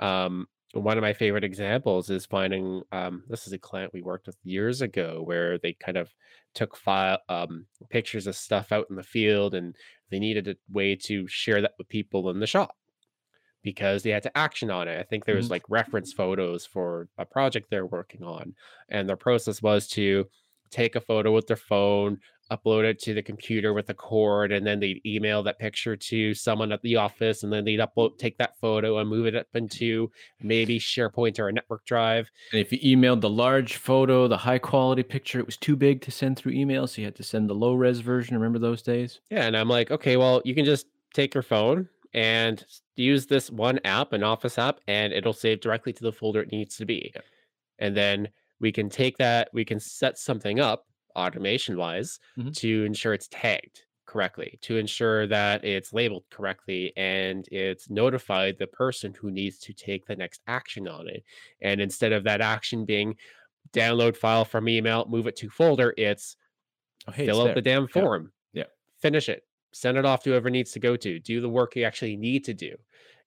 [0.00, 4.26] Um, one of my favorite examples is finding um, this is a client we worked
[4.26, 6.08] with years ago where they kind of
[6.54, 9.74] took file um, pictures of stuff out in the field and
[10.10, 12.76] they needed a way to share that with people in the shop
[13.62, 14.98] because they had to action on it.
[14.98, 15.50] I think there was Mhm.
[15.50, 18.54] like reference photos for a project they're working on.
[18.88, 20.26] And their process was to
[20.70, 22.20] take a photo with their phone,
[22.50, 26.34] upload it to the computer with a cord, and then they'd email that picture to
[26.34, 29.46] someone at the office, and then they'd upload take that photo and move it up
[29.54, 32.30] into maybe SharePoint or a network drive.
[32.52, 36.00] And if you emailed the large photo, the high quality picture, it was too big
[36.02, 38.36] to send through email, so you had to send the low res version.
[38.36, 39.20] Remember those days?
[39.30, 42.64] Yeah, and I'm like, okay, well, you can just take your phone and
[42.96, 46.52] use this one app, an Office app, and it'll save directly to the folder it
[46.52, 47.12] needs to be.
[47.14, 47.20] Yeah.
[47.78, 48.28] And then
[48.60, 52.54] we can take that, we can set something up automation wise Mhm.
[52.56, 58.66] to ensure it's tagged correctly, to ensure that it's labeled correctly and it's notified the
[58.66, 61.24] person who needs to take the next action on it.
[61.62, 63.16] And instead of that action being
[63.72, 66.36] download file from email, move it to folder, it's
[67.06, 67.74] Oh, hey, fill out the there.
[67.74, 68.02] damn Yeah.
[68.02, 68.32] form.
[68.52, 68.64] Yeah.
[69.00, 69.44] Finish it.
[69.72, 71.18] Send it off to whoever needs to go to.
[71.20, 72.76] Do the work you actually need to do.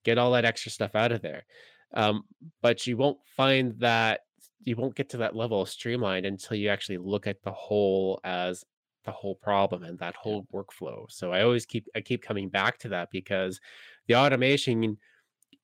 [0.04, 1.46] Get all that extra stuff out of there.
[1.94, 2.24] Um,
[2.62, 4.22] but you won't find that
[4.62, 8.20] you won't get to that level of streamlined until you actually look at the whole
[8.24, 8.64] as
[9.04, 10.36] the whole problem and that Yeah.
[10.36, 11.06] whole workflow.
[11.12, 13.60] So I always keep I keep coming back to that because
[14.08, 14.98] the automation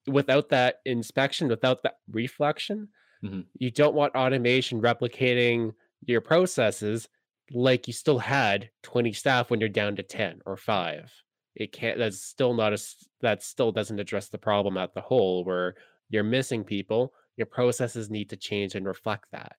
[0.08, 2.90] without that inspection, without that reflection,
[3.22, 3.50] Mhm.
[3.60, 5.74] you don't want automation replicating
[6.06, 7.10] your processes
[7.52, 11.12] like you still had 20 staff when you're down to 10 or 5.
[11.56, 12.80] It can't that's still not a
[13.22, 15.76] that still doesn't address the problem at the whole where
[16.10, 19.58] you're missing people, your processes need to change and reflect that.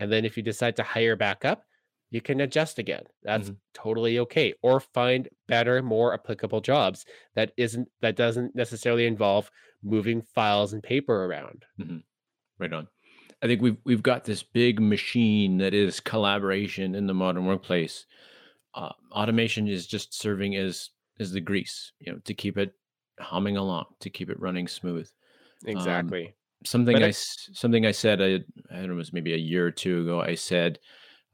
[0.00, 1.66] And then if you decide to hire back up,
[2.10, 3.04] you can adjust again.
[3.22, 3.58] That's Mhm.
[3.74, 4.54] totally okay.
[4.62, 9.50] Or find better, more applicable jobs that isn't that doesn't necessarily involve
[9.82, 11.66] moving files and paper around.
[11.78, 12.04] Mhm.
[12.58, 12.88] Right on.
[13.42, 18.06] I think we've we've got this big machine that is collaboration in the modern workplace.
[18.74, 22.74] Uh, automation is just serving as as the grease, you know, to keep it
[23.18, 25.08] humming along, to keep it running smooth.
[25.66, 26.34] Um, Exactly.
[26.64, 28.34] something But I something I said I,
[28.70, 30.20] I don't know, it was maybe a year or two ago.
[30.20, 30.78] I said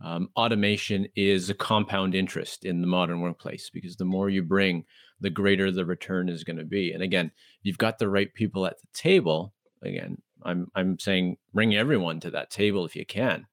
[0.01, 4.85] um, automation is a compound interest in the modern workplace because the more you bring,
[5.21, 6.93] the greater the return is going to be.
[6.93, 7.31] And again,
[7.63, 9.55] you've got the right people at the table.
[9.83, 13.47] Again, I'm I'm saying bring everyone to that table if you can,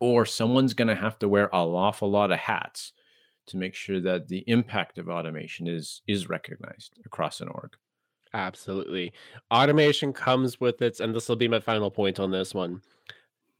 [0.00, 2.92] or someone's going to have to wear an awful lot of hats
[3.48, 7.76] to make sure that the impact of automation is is recognized across an org.
[8.34, 9.12] absolutely.
[9.52, 12.82] Automation comes with its, and this will be my final point on this one.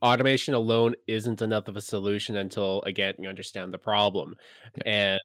[0.02, 4.36] Automation alone isn't enough of a solution until again you understand the problem.
[4.74, 5.20] Yeah, And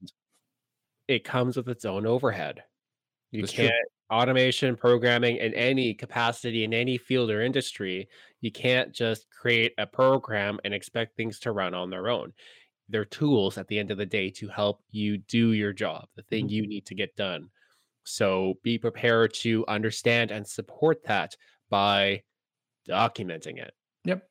[1.08, 2.66] it comes with its own overhead.
[3.34, 4.18] You that's can't true.
[4.18, 8.08] automation, programming in any capacity in any field or industry,
[8.42, 12.34] you can't just create a program and expect things to run on their own.
[12.90, 16.22] They're tools at the end of the day to help you do your job, the
[16.24, 16.52] thing Mhm.
[16.52, 17.50] you need to get done.
[18.04, 21.36] So be prepared to understand and support that
[21.70, 22.24] by
[22.88, 23.74] documenting it.
[24.04, 24.30] Yep.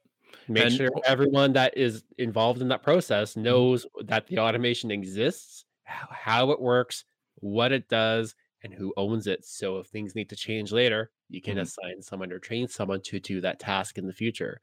[0.49, 3.43] Make And sure everyone that is involved in that process Mhm.
[3.43, 7.05] knows that the automation exists, how it works,
[7.37, 9.45] what it does, and who owns it.
[9.45, 11.59] So if things need to change later, you can Mhm.
[11.59, 14.61] assign someone or train someone to do that task in the future.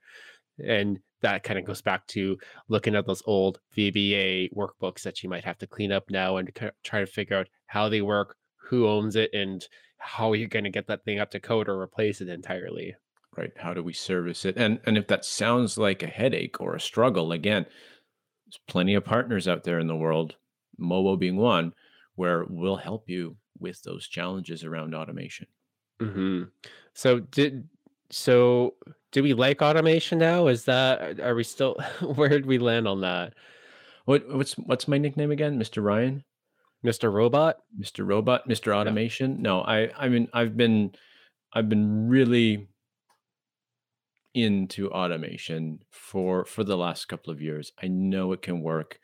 [0.63, 2.37] And that kind of goes back to
[2.69, 6.51] looking at those old VBA workbooks that you might have to clean up now and
[6.83, 10.69] try to figure out how they work, who owns it, and how you're going to
[10.69, 12.95] get that thing up to code or replace it entirely.
[13.37, 16.75] right how do we service it and and if that sounds like a headache or
[16.75, 17.63] a struggle again
[18.45, 20.37] there's plenty of partners out there in the world
[20.79, 21.73] Mowo being one
[22.15, 25.47] where we'll help you with those challenges around automation
[26.01, 26.43] hmm
[26.93, 27.67] So did
[28.09, 28.75] so
[29.11, 30.47] do we like automation now?
[30.47, 31.75] Is that are we still
[32.15, 33.33] where did we land on that?
[34.05, 36.23] what what's what's my nickname again mr ryan
[36.83, 37.11] Mr.
[37.11, 37.57] Robot?
[37.77, 38.77] mr robot mr Yeah.
[38.79, 40.93] automation no i i mean i've been
[41.53, 42.69] i've been really
[44.33, 47.71] into automation for for the last couple of years.
[47.81, 48.99] I know it can work.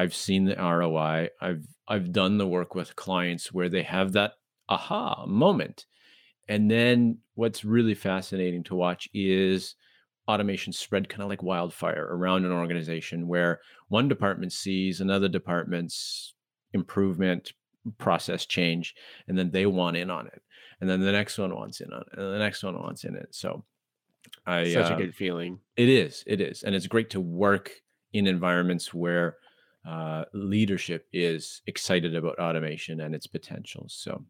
[0.00, 1.28] I've seen the ROI.
[1.42, 4.32] I've I've done the work with clients where they have that
[4.68, 5.84] aha moment.
[6.48, 9.74] And then what's really fascinating to watch is
[10.26, 16.34] automation spread kind of like wildfire around an organization where one department sees another department's
[16.72, 17.52] improvement
[17.98, 18.94] process change
[19.28, 20.42] and then they want in on it
[20.80, 23.16] and then the next one wants in on it and the next one wants in
[23.16, 23.64] it so
[24.46, 25.58] I Such a uh, good feeling.
[25.76, 27.72] it is it is and it's great to work
[28.12, 29.36] in environments where
[29.88, 33.86] uh, leadership is excited about automation and its potential.
[33.88, 34.24] So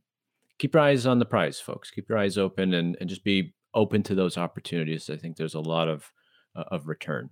[0.59, 1.91] keep your eyes on the prize, folks.
[1.91, 5.11] Keep your eyes open and, and just be open to those opportunities.
[5.11, 6.13] I think there's a lot of
[6.57, 7.31] uh, of return.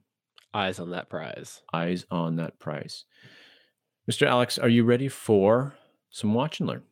[0.54, 1.62] Eyes on that prize.
[1.72, 3.04] Eyes on that prize.
[4.10, 4.26] Mr.
[4.26, 5.74] Alex, are you ready for
[6.10, 6.82] some watch and learn?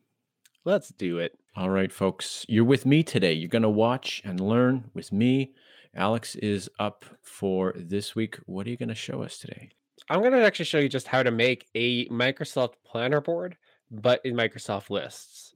[0.63, 1.37] Let's do it.
[1.55, 3.33] All right, folks, you're with me today.
[3.33, 5.53] You're going to watch and learn with me.
[5.95, 8.37] Alex is up for this week.
[8.45, 9.71] What are you going to show us today?
[10.09, 13.57] I'm going to actually show you just how to make a Microsoft Planner board,
[13.91, 15.55] but in Microsoft Lists.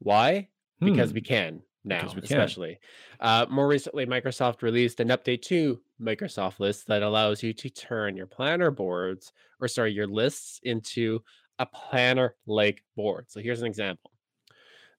[0.00, 0.50] Why?
[0.84, 2.56] Because Hmm, we can now, because we can.
[2.56, 2.80] especially.
[3.20, 8.16] Uh, more recently, Microsoft released an update to Microsoft Lists that allows you to turn
[8.16, 11.22] your planner boards, or sorry, your lists into
[11.58, 13.30] a planner like board.
[13.30, 14.12] So here's an example.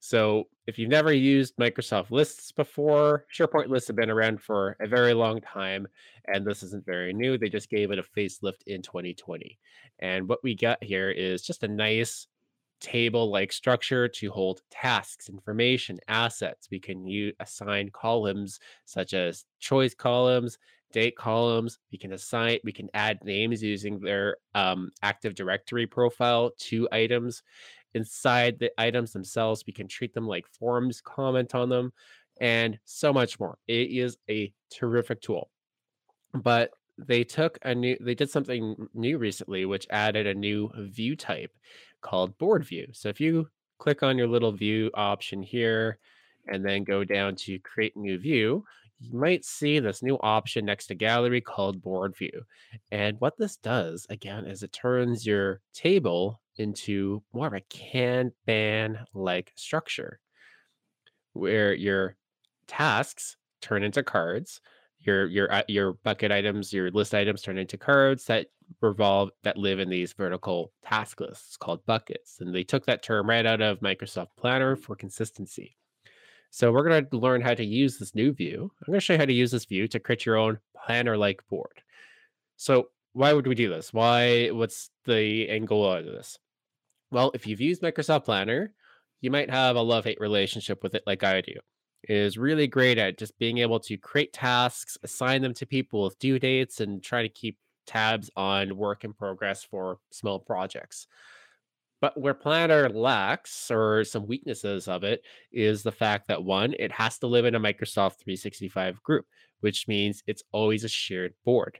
[0.04, 4.88] So if you've never used Microsoft Lists before, SharePoint lists have been around for a
[4.88, 5.88] very long time,
[6.26, 7.38] and this isn't very new.
[7.38, 9.60] They just gave it a facelift in 2020.
[10.00, 12.26] And what we got here is just a nice
[12.80, 16.68] table like structure to hold tasks, information, assets.
[16.72, 20.58] We can assign columns such as choice columns,
[20.92, 21.78] date columns.
[21.92, 27.44] We can assign, we can add names using their um, Active Directory profile to items.
[27.94, 31.94] Inside the items themselves, we can treat them like forms, comment on them,
[32.40, 33.58] and so much more.
[33.68, 35.50] It is a terrific tool
[36.34, 41.16] but they took a new they did something new recently which added a new view
[41.16, 41.52] type
[42.02, 43.48] called board view so if you
[43.80, 45.98] click on your little view option here
[46.48, 48.64] and then go down to create new view
[49.00, 52.44] you might see this new option next to gallery called board view.
[52.92, 59.06] And what this does, again, is it turns your table into more of a Kanban
[59.14, 60.20] like structure
[61.34, 62.16] where your
[62.68, 64.62] tasks turn into cards
[65.06, 68.48] your your uh, your bucket items, your list items turn into cards that
[68.82, 72.38] revolve that live in these vertical task lists called buckets.
[72.40, 75.76] And they took that term right out of Microsoft Planner for consistency.
[76.52, 78.72] So we're going to learn how to use this new view.
[78.82, 81.42] I'm going to show you how to use this view to create your own planner-like
[81.50, 81.82] board.
[82.58, 83.94] So why would we do this?
[83.94, 84.50] Why?
[84.50, 86.38] What's the angle of this?
[87.12, 88.74] Well, if you've used Microsoft Planner,
[89.20, 91.54] you might have a love-hate relationship with it like I do
[92.04, 96.04] It is really great at just being able to create tasks, assign them to people
[96.04, 101.08] with due dates, and try to keep tabs on work in progress for small projects.
[102.00, 106.92] But where Planner lacks, or some weaknesses of it, is the fact that one, it
[106.92, 109.26] has to live in a Microsoft 365 group,
[109.60, 111.80] which means it's always a shared board.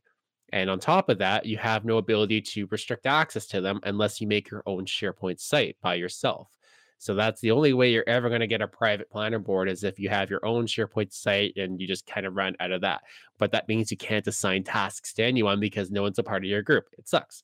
[0.52, 4.20] And on top of that, you have no ability to restrict access to them unless
[4.20, 6.50] you make your own SharePoint site by yourself.
[6.98, 9.84] So that's the only way you're ever going to get a private planner board is
[9.84, 12.82] if you have your own SharePoint site and you just kind of run out of
[12.82, 13.02] that.
[13.40, 16.50] But that means you can't assign tasks to anyone because no one's a part of
[16.50, 16.86] your group.
[17.00, 17.42] It sucks.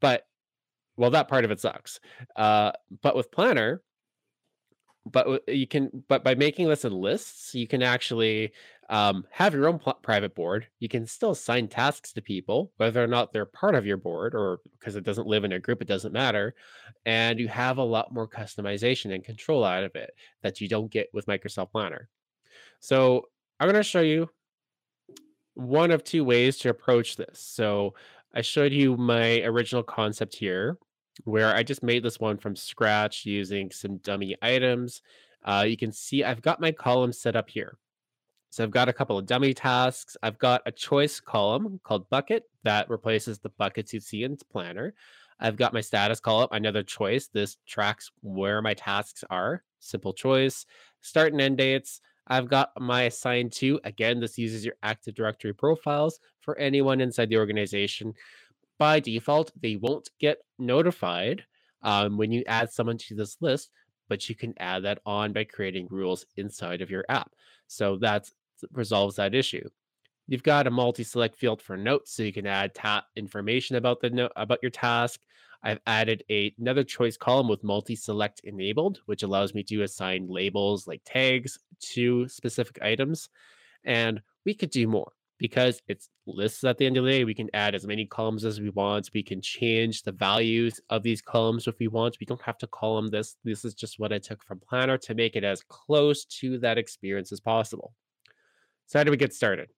[0.00, 0.24] But
[0.96, 1.98] well, that part of it sucks.
[2.36, 2.70] Uh,
[3.02, 3.82] but with Planner,
[5.04, 8.52] but you can, but by making this in lists, you can actually
[8.88, 10.66] um, have your own private board.
[10.78, 14.34] You can still assign tasks to people, whether or not they're part of your board
[14.34, 16.54] or because it doesn't live in a group, it doesn't matter.
[17.04, 20.90] And you have a lot more customization and control out of it that you don't
[20.90, 22.08] get with Microsoft Planner.
[22.80, 23.28] So
[23.58, 24.30] I'm going to show you
[25.54, 27.40] one of two ways to approach this.
[27.40, 27.94] So
[28.34, 30.78] I showed you my original concept here,
[31.24, 35.00] where I just made this one from scratch using some dummy items.
[35.42, 37.78] Uh, you can see I've got my column set up here.
[38.50, 40.16] So I've got a couple of dummy tasks.
[40.22, 44.94] I've got a choice column called bucket that replaces the buckets you see in Planner.
[45.38, 47.28] I've got my status column, another choice.
[47.28, 49.62] This tracks where my tasks are.
[49.80, 50.64] Simple choice.
[51.02, 52.00] Start and end dates.
[52.26, 53.78] I've got my assigned to.
[53.84, 58.14] Again, this uses your Active Directory profiles for anyone inside the organization.
[58.78, 61.44] By default, they won't get notified
[61.82, 63.70] um, when you add someone to this list,
[64.08, 67.30] but you can add that on by creating rules inside of your app.
[67.66, 68.28] So that
[68.72, 69.68] resolves that issue.
[70.28, 74.10] You've got a multi-select field for notes, so you can add ta- information about the
[74.10, 75.20] note about your task.
[75.62, 80.86] I've added a, another choice column with multi-select enabled, which allows me to assign labels
[80.86, 81.58] like tags
[81.92, 83.28] to specific items.
[83.84, 87.24] And we could do more because it's lists at the end of the day.
[87.24, 89.10] We can add as many columns as we want.
[89.12, 92.16] We can change the values of these columns if we want.
[92.20, 93.36] We don't have to call them this.
[93.44, 96.78] This is just what I took from Planner to make it as close to that
[96.78, 97.92] experience as possible.
[98.86, 99.68] So how do we get started?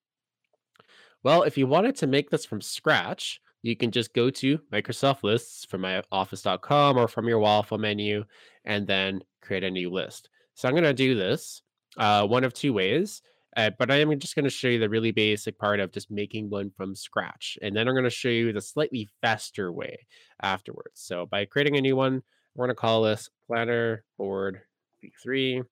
[1.23, 5.25] Well, if you wanted to make this from scratch, you can just go to Microsoft
[5.25, 8.25] Lists from my office.com or from your waffle menu
[8.65, 10.29] and then create a new list.
[10.55, 11.63] So I'm going to do this
[11.97, 13.23] uh, one of two ways,
[13.59, 16.13] uh, but I am just going to show you the really basic part of just
[16.13, 17.59] making one from scratch.
[17.61, 20.07] And then I'm going to show you the slightly faster way
[20.41, 21.01] afterwards.
[21.01, 22.23] So by creating a new one,
[22.55, 24.61] we're going to call this Planner Board
[25.03, 25.65] V3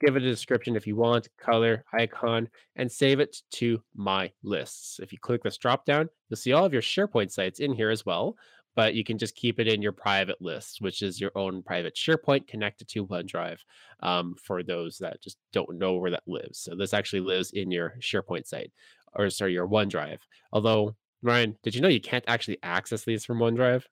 [0.00, 5.00] give it a description if you want, color, icon, and save it to my lists.
[5.02, 7.90] If you click this drop down, you'll see all of your SharePoint sites in here
[7.90, 8.36] as well,
[8.76, 11.96] but you can just keep it in your private list, which is your own private
[11.96, 13.58] SharePoint connected to OneDrive
[14.00, 16.60] um, for those that just don't know where that lives.
[16.60, 18.70] So this actually lives in your SharePoint site,
[19.14, 20.18] or sorry, your OneDrive.
[20.52, 23.84] Although, Ryan, did you know you can't actually access these from OneDrive?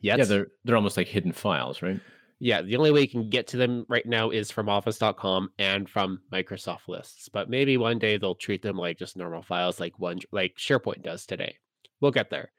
[0.00, 0.18] Yet?
[0.18, 2.00] Yeah, they're they're almost like hidden files, right?
[2.40, 5.88] Yeah, the only way you can get to them right now is from office.com and
[5.88, 7.28] from Microsoft lists.
[7.28, 11.02] But maybe one day they'll treat them like just normal files like one like SharePoint
[11.02, 11.56] does today.
[12.00, 12.52] We'll get there.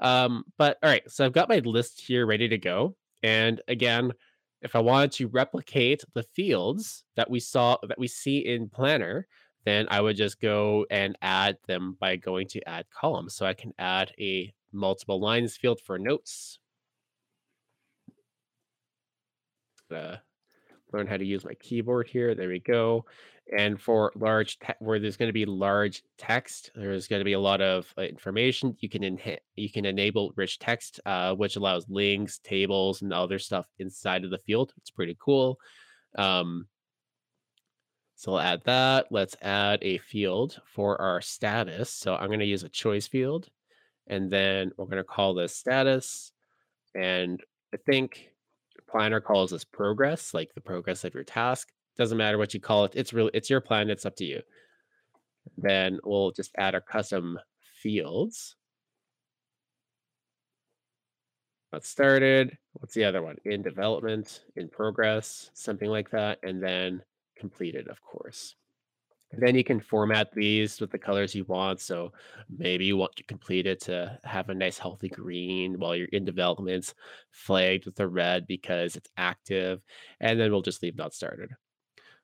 [0.00, 2.96] Um, but all right, so I've got my list here ready to go.
[3.22, 4.12] And again,
[4.62, 9.26] if I wanted to replicate the fields that we saw that we see in Planner,
[9.64, 13.34] then I would just go and add them by going to add columns.
[13.34, 16.58] So I can add a multiple lines field for notes,
[19.94, 20.16] uh,
[20.96, 22.34] learn how to use my keyboard here.
[22.34, 23.04] There we go.
[23.56, 27.34] And for large te- where there's going to be large text, there's going to be
[27.34, 28.76] a lot of uh, information.
[28.80, 33.38] You can enha- you can enable rich text, uh, which allows links, tables, and other
[33.38, 34.72] stuff inside of the field.
[34.78, 35.58] It's pretty cool.
[36.18, 36.66] Um,
[38.16, 39.06] so I'll add that.
[39.10, 41.90] Let's add a field for our status.
[41.90, 43.48] So I'm going to use a choice field,
[44.08, 46.32] and then we're going to call this status.
[46.96, 47.40] And
[47.72, 48.30] I think
[48.88, 51.68] planner calls this progress, like the progress of your task.
[51.96, 52.92] Doesn't matter what you call it.
[52.94, 53.90] It's really it's your plan.
[53.90, 54.42] It's up to you.
[55.56, 57.38] Then we'll just add our custom
[57.82, 58.56] fields.
[61.72, 62.56] Got started.
[62.74, 63.36] What's the other one?
[63.44, 66.38] In development, in progress, something like that.
[66.42, 67.02] And then
[67.36, 68.54] completed, of course.
[69.32, 71.80] Then you can format these with the colors you want.
[71.80, 72.12] So
[72.48, 76.24] maybe you want to complete it to have a nice healthy green while you're in
[76.24, 76.94] development,
[77.32, 79.82] flagged with a red because it's active.
[80.20, 81.50] And then we'll just leave not started.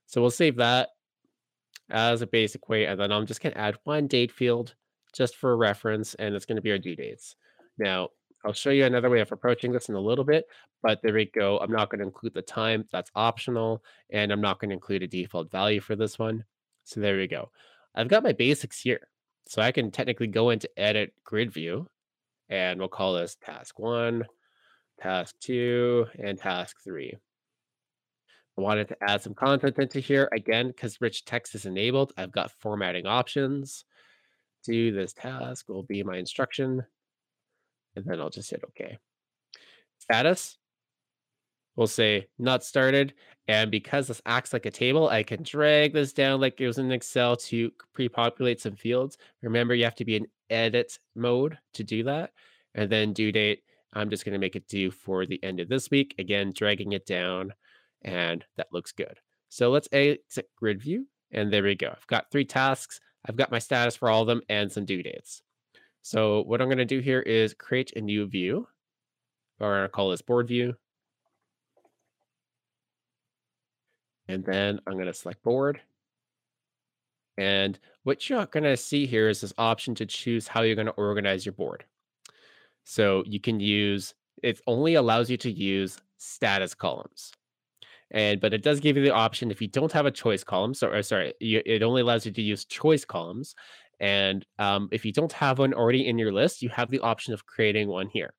[0.07, 0.91] So we'll save that
[1.91, 2.87] as a basic way.
[2.87, 4.75] And then I'm just going to add one date field
[5.13, 6.15] just for reference.
[6.15, 7.37] And it's going to be our due dates.
[7.79, 8.11] Now,
[8.45, 10.47] I'll show you another way of approaching this in a little bit,
[10.83, 11.59] but there we go.
[11.59, 12.85] I'm not going to include the time.
[12.91, 13.85] That's optional.
[14.11, 16.45] And I'm not going to include a default value for this one.
[16.85, 17.51] So there we go.
[17.95, 19.09] I've got my basics here.
[19.47, 21.89] So I can technically go into edit grid view
[22.49, 24.25] and we'll call this task one,
[25.01, 27.15] task two, and task three.
[28.59, 32.13] I wanted to add some content into here again because rich text is enabled.
[32.17, 33.85] I've got formatting options.
[34.65, 36.83] Do this task will be my instruction.
[37.97, 38.99] And then I'll just hit OK.
[39.99, 40.59] Status,
[41.77, 43.15] we'll say not started.
[43.49, 46.79] And because this acts like a table, I can drag this down like it was
[46.79, 49.19] in Excel to pre-populate some fields.
[49.43, 52.31] Remember, you have to be in edit mode to do that.
[52.75, 53.63] And then due date,
[53.93, 56.15] I'm just going to make it due for the end of this week.
[56.19, 57.53] Again, dragging it down,
[58.03, 59.19] and that looks good.
[59.49, 61.89] So let's exit grid view, and there we go.
[61.89, 63.01] I've got three tasks.
[63.29, 65.43] I've got my status for all of them and some due dates.
[66.01, 68.67] So what I'm going to do here is create a new view,
[69.61, 70.75] or I'll call this board view.
[74.29, 75.81] And then I'm going to select board.
[77.39, 80.87] And what you're going to see here is this option to choose how you're going
[80.87, 81.85] to organize your board.
[82.85, 87.33] So you can use, it only allows you to use status columns.
[88.11, 90.75] And, but it does give you the option if you don't have a choice column,
[90.75, 93.55] so, or sorry, you, it only allows you to use choice columns.
[94.01, 97.33] And um, if you don't have one already in your list, you have the option
[97.33, 98.35] of creating one here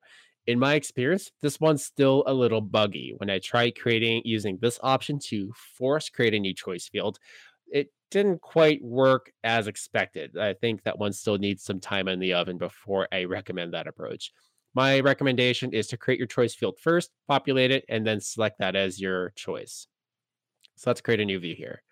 [0.46, 3.14] in my experience, this one's still a little buggy.
[3.16, 7.18] When I tried creating using this option to force create a new choice field,
[7.68, 10.36] it didn't quite work as expected.
[10.36, 13.86] I think that one still needs some time in the oven before I recommend that
[13.86, 14.32] approach.
[14.74, 18.76] My recommendation is to create your choice field first, populate it, and then select that
[18.76, 19.86] as your choice.
[20.76, 21.82] So let's create a new view here.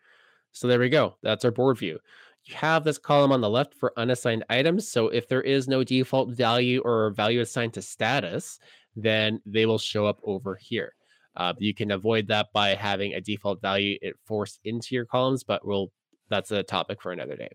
[0.51, 1.17] So there we go.
[1.23, 2.01] That's our board view
[2.45, 4.89] you have this column on the left for unassigned items.
[4.89, 8.59] So if there is no default value or value assigned to status,
[8.97, 10.95] then they will show up over here.
[11.37, 15.45] Uh, you can avoid that by having a default value it forced into your columns,
[15.45, 15.91] but we'll
[16.29, 17.51] that's a topic for another day.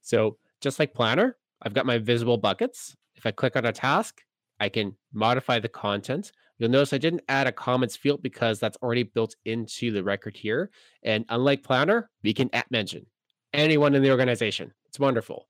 [0.00, 2.96] So just like Planner, I've got my visible buckets.
[3.14, 4.22] If I click on a task,
[4.60, 6.32] I can modify the content.
[6.58, 10.36] You'll notice I didn't add a comments field because that's already built into the record
[10.36, 10.70] here.
[11.02, 13.06] And unlike Planner, we can at mention
[13.54, 14.72] anyone in the organization.
[14.86, 15.46] It's wonderful.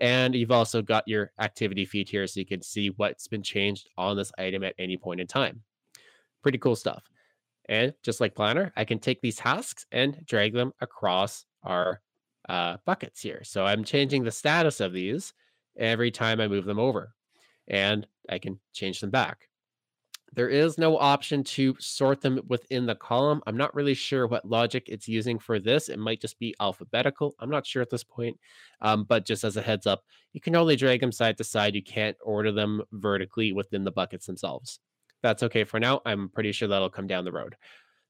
[0.00, 3.88] And you've also got your activity feed here so you can see what's been changed
[3.98, 5.62] on this item at any point in time.
[6.42, 7.02] Pretty cool stuff.
[7.68, 12.00] And just like Planner, I can take these tasks and drag them across our
[12.48, 13.42] uh, buckets here.
[13.44, 15.34] So I'm changing the status of these
[15.76, 17.12] every time I move them over.
[17.66, 19.48] And I can change them back.
[20.34, 23.42] There is no option to sort them within the column.
[23.46, 25.88] I'm not really sure what logic it's using for this.
[25.88, 27.34] It might just be alphabetical.
[27.38, 28.38] I'm not sure at this point.
[28.80, 31.74] Um, but just as a heads up, you can only drag them side to side.
[31.74, 34.80] You can't order them vertically within the buckets themselves.
[35.22, 36.02] That's okay for now.
[36.04, 37.56] I'm pretty sure that'll come down the road.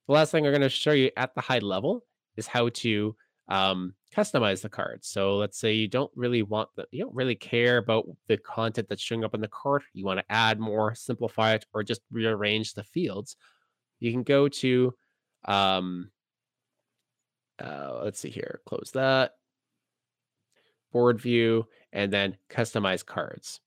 [0.09, 2.05] The last thing I'm going to show you at the high level
[2.37, 3.15] is how to
[3.49, 5.05] um, customize the card.
[5.05, 8.89] So let's say you don't really want the, you don't really care about the content
[8.89, 9.83] that's showing up on the card.
[9.93, 13.37] You want to add more, simplify it, or just rearrange the fields.
[14.01, 14.95] You can go to,
[15.45, 16.11] um,
[17.59, 19.33] uh, let's see here, close that,
[20.93, 23.61] board view, and then customize cards.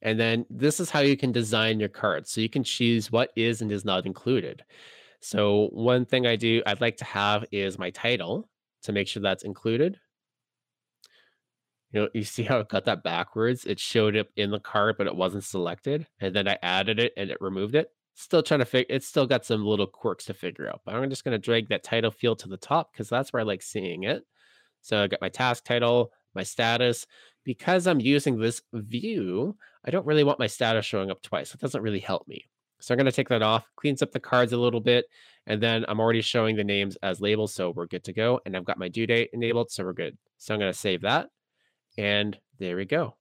[0.00, 2.30] And then this is how you can design your cards.
[2.30, 4.64] So you can choose what is and is not included.
[5.22, 8.48] So one thing I do I'd like to have is my title
[8.82, 9.98] to make sure that's included.
[11.92, 13.64] You know, you see how I got that backwards?
[13.64, 16.08] It showed up in the card, but it wasn't selected.
[16.20, 17.90] And then I added it and it removed it.
[18.14, 20.80] Still trying to figure it, it's still got some little quirks to figure out.
[20.84, 23.40] But I'm just going to drag that title field to the top because that's where
[23.40, 24.26] I like seeing it.
[24.80, 27.06] So I got my task title, my status.
[27.44, 31.54] Because I'm using this view, I don't really want my status showing up twice.
[31.54, 32.46] It doesn't really help me.
[32.82, 35.04] So I'm going to take that off, cleans up the cards a little bit,
[35.46, 38.40] and then I'm already showing the names as labels, so we're good to go.
[38.44, 40.18] And I've got my due date enabled, so we're good.
[40.38, 41.28] So I'm going to save that,
[41.96, 43.16] and there we go.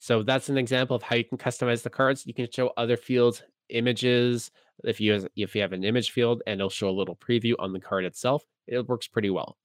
[0.00, 2.26] So that's an example of how you can customize the cards.
[2.26, 4.50] You can show other fields, images.
[4.82, 7.72] If you if you have an image field, and it'll show a little preview on
[7.72, 9.56] the card itself, it works pretty well.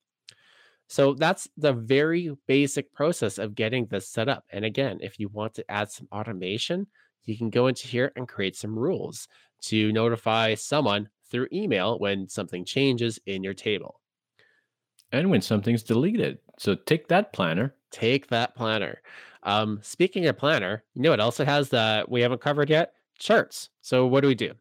[0.88, 4.44] So that's the very basic process of getting this set up.
[4.52, 6.86] And again, if you want to add some automation,
[7.26, 9.28] you can go into here and create some rules
[9.64, 14.00] to notify someone through email when something changes in your table.
[15.12, 16.40] And when something's deleted.
[16.60, 17.76] So take that planner.
[17.92, 19.02] Take that planner.
[19.44, 22.94] Um, speaking of planner, you know what else it has that we haven't covered yet?
[23.20, 23.70] Charts.
[23.82, 24.54] So what do we do?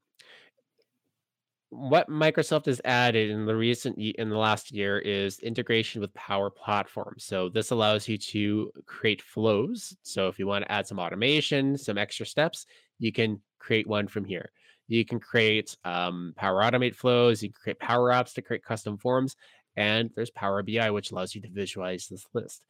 [1.77, 6.49] What Microsoft has added in the recent in the last year is integration with Power
[6.49, 7.16] Platform.
[7.18, 9.97] So this allows you to create flows.
[10.03, 12.66] So if you want to add some automation, some extra steps,
[12.99, 14.51] you can create one from here.
[14.87, 17.43] You can create um, Power Automate flows.
[17.43, 19.35] You can create Power Apps to create custom forms,
[19.77, 22.62] and there's Power BI, which allows you to visualize this list.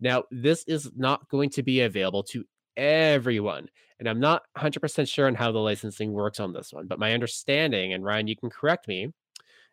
[0.00, 2.44] Now, this is not going to be available to
[2.76, 3.68] everyone.
[3.98, 7.12] And I'm not 100% sure on how the licensing works on this one, but my
[7.12, 9.12] understanding, and Ryan, you can correct me,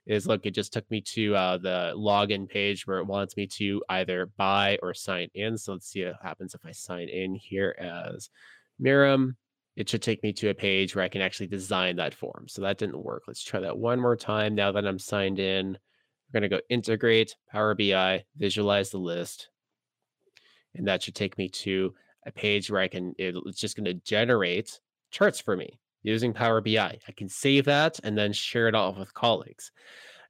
[0.05, 3.47] is look, it just took me to uh, the login page where it wants me
[3.47, 5.57] to either buy or sign in.
[5.57, 8.29] So let's see what happens if I sign in here as
[8.81, 9.35] Miram.
[9.75, 12.47] It should take me to a page where I can actually design that form.
[12.47, 13.23] So that didn't work.
[13.27, 14.53] Let's try that one more time.
[14.53, 15.77] Now that I'm signed in,
[16.33, 19.49] we're going to go integrate Power BI, visualize the list.
[20.75, 21.93] And that should take me to
[22.25, 24.79] a page where I can, it's just going to generate
[25.11, 26.99] charts for me using Power BI.
[27.07, 29.71] I can save that and then share it off with colleagues.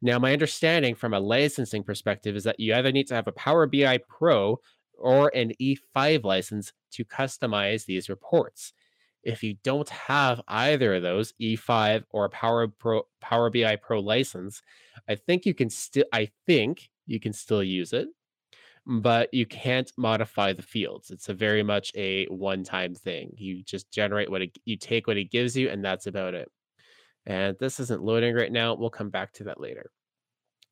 [0.02, 3.32] Now, my understanding from a licensing perspective is that you either need to have a
[3.32, 4.60] Power BI Pro
[4.98, 8.74] or an E5 license to customize these reports.
[9.24, 14.62] If you don't have either of those, E5 or Power Pro Power BI Pro license,
[15.08, 18.10] I think you can still I think you can still use it
[18.86, 21.10] but you can't modify the fields.
[21.10, 23.32] It's a very much a one-time thing.
[23.38, 26.52] You just generate what it, you take what it gives you, and that's about it.
[27.26, 28.76] And this isn't loading right now.
[28.76, 29.90] We'll come back to that later.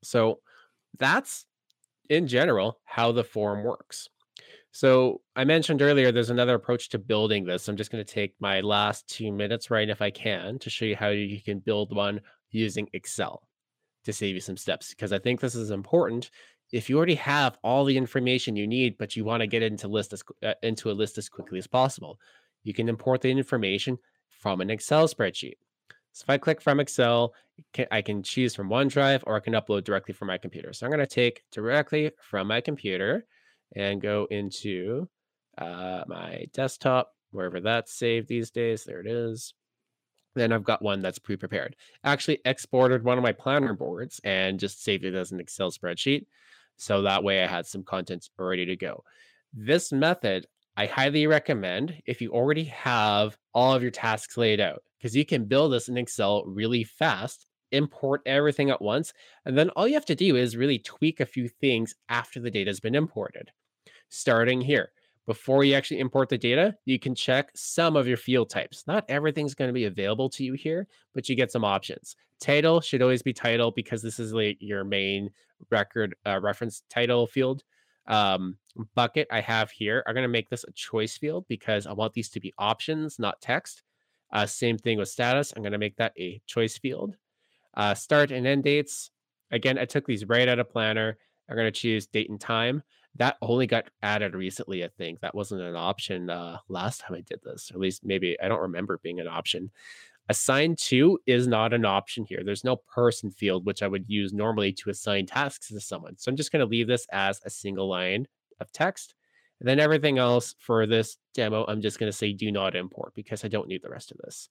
[0.04, 0.40] So
[1.00, 1.46] that's
[2.10, 4.10] in general how the form works.
[4.74, 7.68] So I mentioned earlier there's another approach to building this.
[7.68, 10.86] I'm just going to take my last two minutes, right, if I can, to show
[10.86, 13.44] you how you can build one using Excel
[14.04, 16.32] to save you some steps because I think this is important
[16.72, 19.88] if you already have all the information you need, but you want to get into
[19.88, 22.20] list as, uh, into a list as quickly as possible,
[22.64, 23.98] you can import the information
[24.30, 25.56] from an Excel spreadsheet.
[26.14, 27.34] So if I click from Excel,
[27.92, 30.74] I can choose from OneDrive or I can upload directly from my computer.
[30.74, 33.26] So I'm going to take directly from my computer
[33.76, 35.08] and go into
[35.58, 38.84] uh, my desktop, wherever that's saved these days.
[38.84, 39.54] There it is.
[40.36, 41.76] Then I've got one that's pre-prepared.
[42.04, 46.26] Actually exported one of my planner boards and just saved it as an Excel spreadsheet.
[46.82, 49.04] So that way I had some content ready to go.
[49.54, 54.82] This method I highly recommend if you already have all of your tasks laid out
[54.98, 59.14] because you can build this in Excel really fast, import everything at once,
[59.46, 62.50] and then all you have to do is really tweak a few things after the
[62.50, 63.52] data has been imported.
[64.10, 64.92] Starting here,
[65.28, 68.84] before you actually import the data, you can check some of your field types.
[68.88, 72.16] Not everything's going to be available to you here, but you get some options.
[72.40, 75.30] Title should always be title because this is like your main
[75.70, 77.64] record uh, reference title field.
[78.08, 78.58] Um,
[78.96, 82.14] bucket I have here, I'm going to make this a choice field because I want
[82.14, 83.84] these to be options, not text.
[84.34, 85.54] Uh, same thing with status.
[85.56, 87.16] I'm going to make that a choice field.
[87.76, 89.12] Uh, start and end dates.
[89.52, 91.18] Again, I took these right out of Planner.
[91.50, 92.82] I'm going to choose date and time.
[93.16, 95.20] That only got added recently, I think.
[95.20, 97.72] That wasn't an option uh, last time I did this.
[97.72, 99.72] Or at least maybe I don't remember being an option.
[100.30, 102.42] Assign to is not an option here.
[102.44, 106.18] There's no person field, which I would use normally to assign tasks to someone.
[106.18, 108.28] So I'm just going to leave this as a single line
[108.62, 109.14] of text.
[109.60, 113.14] And then everything else for this demo, I'm just going to say do not import
[113.14, 114.50] because I don't need the rest of this.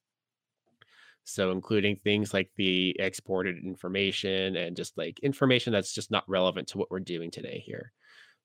[1.23, 6.67] So including things like the exported information and just like information that's just not relevant
[6.69, 7.91] to what we're doing today here.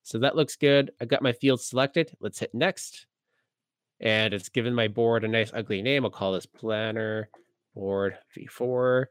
[0.07, 0.91] So that looks good.
[1.01, 2.15] I've got my field selected.
[2.21, 3.07] Let's hit next
[3.99, 6.05] and it's given my board a nice ugly name.
[6.05, 7.29] I'll call this planner
[7.75, 9.07] board v4.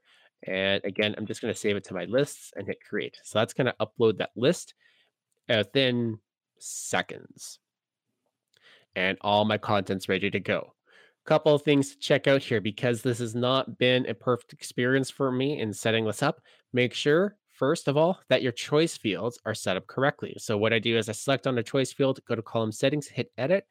[0.47, 3.19] And again, I'm just going to save it to my lists and hit create.
[3.25, 4.73] So that's going to upload that list
[5.51, 6.19] uh, within
[6.59, 7.59] seconds.
[8.95, 10.73] And all my content's ready to go.
[11.27, 15.11] Couple of things to check out here because this has not been a perfect experience
[15.11, 16.41] for me in setting this up.
[16.73, 20.35] Make sure, first of all, that your choice fields are set up correctly.
[20.39, 23.07] So what I do is I select on the choice field, go to column settings,
[23.07, 23.67] hit edit,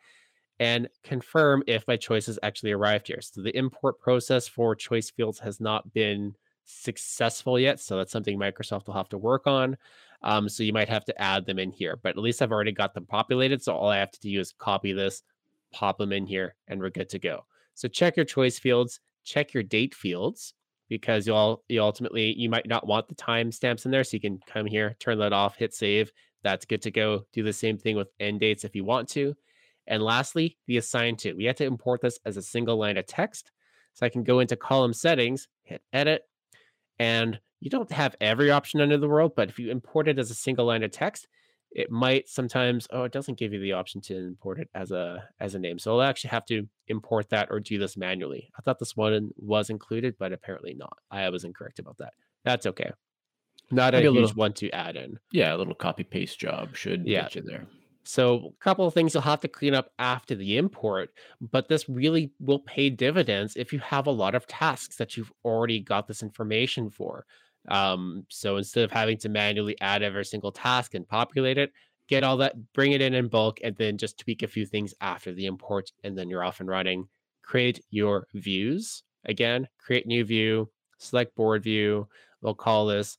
[0.59, 3.21] and confirm if my choice has actually arrived here.
[3.21, 7.79] So the import process for choice fields has not been successful yet.
[7.79, 9.77] So that's something Microsoft will have to work on.
[10.23, 12.71] Um, so you might have to add them in here, but at least I've already
[12.71, 13.61] got them populated.
[13.61, 15.21] So all I have to do is copy this,
[15.71, 17.45] pop them in here, and we're good to go.
[17.75, 20.53] So check your choice fields, check your date fields
[20.89, 24.03] because you'll you ultimately you might not want the timestamps in there.
[24.03, 26.11] So you can come here, turn that off, hit save.
[26.43, 27.25] That's good to go.
[27.33, 29.35] Do the same thing with end dates if you want to.
[29.87, 31.33] And lastly, the assign to.
[31.33, 33.51] We have to import this as a single line of text.
[33.93, 36.23] So I can go into column settings, hit edit,
[36.99, 40.29] and you don't have every option under the world, but if you import it as
[40.29, 41.27] a single line of text,
[41.75, 45.27] it might sometimes oh it doesn't give you the option to import it as a
[45.39, 48.49] as a name so i'll actually have to import that or do this manually.
[48.57, 50.97] I thought this one was included but apparently not.
[51.11, 52.13] I was incorrect about that.
[52.43, 52.91] That's okay.
[53.71, 55.17] Not a, a huge little- one to add in.
[55.31, 57.23] Yeah, a little copy paste job should Yeah.
[57.23, 57.65] get you there.
[58.03, 61.09] so a couple of things you'll have to clean up after the import
[61.41, 65.31] but this really will pay dividends if you have a lot of tasks that you've
[65.43, 67.25] already got this information for
[67.69, 71.71] um, so instead of having to manually add every single task and populate it
[72.07, 74.93] get all that bring it in in bulk and then just tweak a few things
[75.01, 77.07] after the import and then you're off and running.
[77.41, 79.03] Create your views.
[79.25, 82.07] Again create new view select board view.
[82.41, 83.17] We'll call this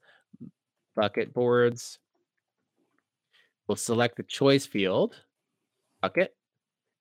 [0.94, 1.98] bucket boards.
[3.66, 5.16] We'll select the choice field.
[6.00, 6.34] Bucket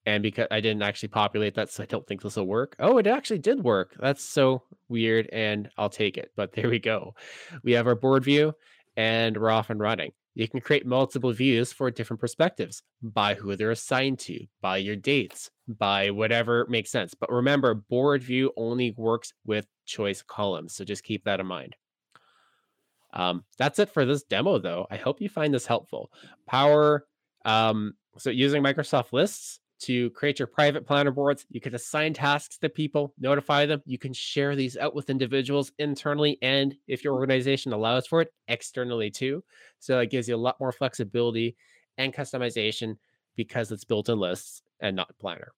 [0.05, 2.75] and because I didn't actually populate that, so I don't think this will work.
[2.79, 3.95] Oh, it actually did work.
[3.99, 6.31] That's so weird, and I'll take it.
[6.35, 7.15] But there we go.
[7.63, 8.53] We have our board view,
[8.95, 10.11] and we're off and running.
[10.35, 14.97] You can create multiple views for different perspectives by who they're assigned to, by your
[14.97, 17.13] dates, by whatever makes sense.
[17.13, 20.75] But remember, board view only works with choice columns.
[20.75, 21.77] So just keep that in mind.
[23.13, 24.87] Um, that's it for this demo, though.
[24.91, 26.11] I hope you find this helpful.
[26.47, 27.05] Power,
[27.45, 32.57] um, so using Microsoft Lists to create your private planner boards, you can assign tasks
[32.59, 33.81] to people, notify them.
[33.86, 38.33] You can share these out with individuals internally, and if your organization allows for it,
[38.47, 39.43] externally too.
[39.79, 41.55] So it gives you a lot more flexibility
[41.97, 42.97] and customization
[43.36, 45.51] because it's built in lists and not planner.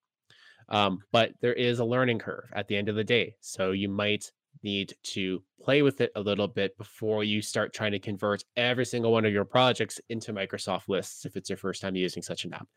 [0.69, 3.35] Um, but there is a learning curve at the end of the day.
[3.39, 4.31] So you might
[4.63, 8.85] need to play with it a little bit before you start trying to convert every
[8.85, 12.45] single one of your projects into Microsoft lists if it's your first time using such
[12.45, 12.67] an app.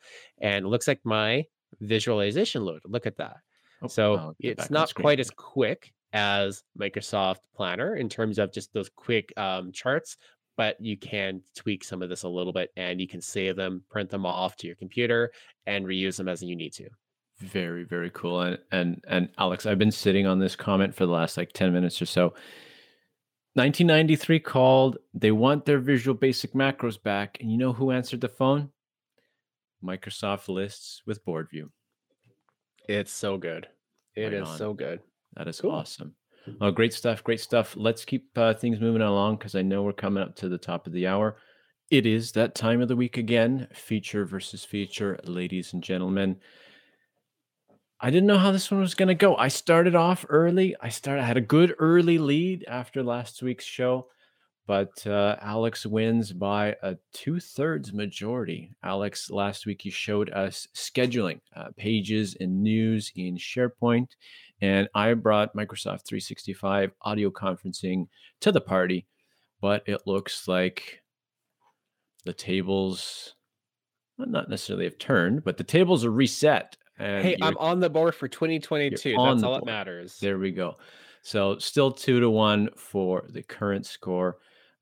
[0.40, 1.44] And it looks like my
[1.80, 2.80] visualization load.
[2.84, 3.36] Look at that.
[3.82, 8.90] Oh, So it's not quite as quick as Microsoft Planner in terms of just those
[8.94, 10.16] quick um, charts,
[10.56, 13.84] but you can tweak some of this a little bit and you can save them,
[13.90, 15.30] print them off to your computer,
[15.66, 16.88] and reuse them as you need to.
[17.40, 18.40] Very, very cool.
[18.42, 21.72] And and and Alex, I've been sitting on this comment for the last like 10
[21.72, 22.34] minutes or so.
[23.54, 24.98] 1993 called.
[25.14, 27.38] They want their Visual Basic macros back.
[27.40, 28.70] And you know who answered the phone?
[29.82, 31.70] Microsoft Lists with Board View.
[32.88, 33.66] It's so good.
[34.14, 34.58] It is Right on.
[34.58, 35.00] so good.
[35.36, 35.70] That is Cool.
[35.72, 36.14] awesome.
[36.60, 37.22] Oh, great stuff.
[37.24, 37.74] Great stuff.
[37.76, 40.86] Let's keep uh, things moving along because I know we're coming up to the top
[40.86, 41.36] of the hour.
[41.90, 46.36] It is that time of the week again feature versus feature, ladies and gentlemen.
[48.02, 49.36] I didn't know how this one was going to go.
[49.36, 50.74] I started off early.
[50.80, 54.08] I started I had a good early lead after last week's show,
[54.66, 58.72] but uh, Alex wins by a two thirds majority.
[58.82, 64.08] Alex, last week you showed us scheduling uh, pages and news in SharePoint,
[64.62, 68.08] and I brought Microsoft 365 audio conferencing
[68.40, 69.06] to the party,
[69.60, 71.02] but it looks like
[72.24, 73.34] the tables
[74.16, 76.78] not necessarily have turned, but the tables are reset.
[77.00, 79.16] And Hey, I'm on the board for 2022.
[79.16, 80.18] That's all that matters.
[80.20, 80.76] there we go.
[81.22, 84.38] So still two to one for the current score.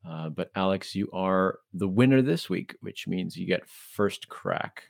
[0.09, 4.85] Uh, but Alex, you are the winner this week, which means you get first crack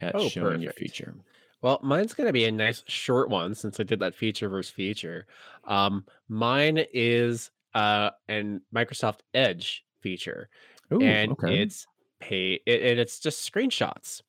[0.00, 1.14] at Oh, showing your feature.
[1.62, 4.70] Well, mine's going to be a nice short one since I did that feature versus
[4.70, 5.26] feature.
[5.66, 10.48] Um, mine is uh, an Microsoft Edge feature.
[10.92, 11.60] Ooh, and okay.
[11.60, 11.86] it's
[12.20, 14.22] pay it, and it's just screenshots.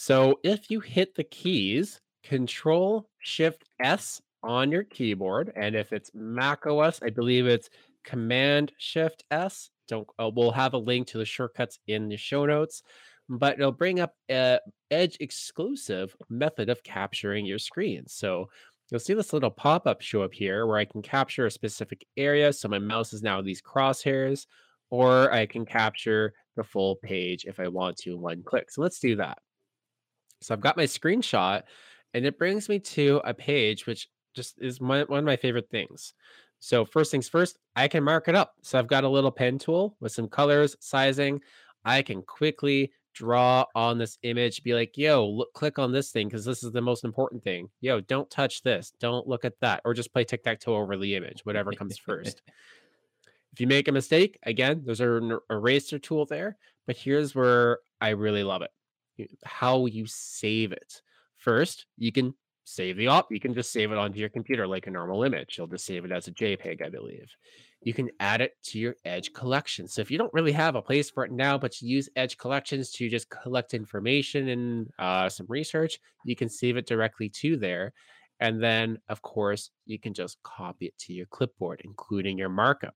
[0.00, 6.12] So if you hit the keys Control Shift S on your keyboard, and if it's
[6.14, 7.68] Mac OS, I believe it's
[8.04, 9.70] Command Shift S.
[9.88, 12.84] Don't uh, we'll have a link to the shortcuts in the show notes,
[13.28, 14.60] but it'll bring up a
[14.92, 18.04] Edge exclusive method of capturing your screen.
[18.06, 18.48] So
[18.92, 22.06] you'll see this little pop up show up here where I can capture a specific
[22.16, 22.52] area.
[22.52, 24.46] So my mouse is now these crosshairs
[24.90, 28.70] or I can capture the full page if I want to in one click.
[28.70, 29.38] So let's do that.
[30.40, 31.62] So I've got my screenshot
[32.14, 35.70] and it brings me to a page which just is my, one of my favorite
[35.70, 36.14] things.
[36.60, 38.54] So first things first, I can mark it up.
[38.62, 41.40] So I've got a little pen tool with some colors, sizing.
[41.84, 46.28] I can quickly draw on this image, be like, yo, look, click on this thing
[46.28, 47.68] because this is the most important thing.
[47.80, 48.92] Yo, don't touch this.
[49.00, 49.80] Don't look at that.
[49.84, 52.42] Or just play tic tac toe over the image, whatever comes first.
[53.54, 57.78] If you make a mistake, again, there's an er- eraser tool there, but here's where
[58.00, 58.70] I really love it.
[59.44, 61.02] How you save it.
[61.36, 64.86] First, you can save the op, you can just save it onto your computer like
[64.86, 65.56] a normal image.
[65.56, 67.28] You'll just save it as a JPEG, I believe.
[67.82, 69.86] you can add it to your Edge collection.
[69.86, 72.36] So if you don't really have a place for it now, but you use Edge
[72.36, 77.56] collections to just collect information and uh, some research, you can save it directly to
[77.56, 77.92] there.
[78.40, 82.94] And then, of course, you can just copy it to your clipboard, including your markup.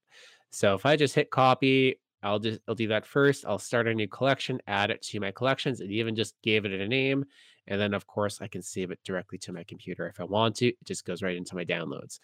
[0.50, 3.44] So if I just hit copy, I'll just I'll do that first.
[3.46, 6.72] I'll start a new collection, add it to my collections, and even just gave it
[6.72, 7.24] a name.
[7.68, 10.56] And then, of course, I can save it directly to my computer if I want
[10.56, 10.68] to.
[10.68, 12.18] It just goes right into my downloads.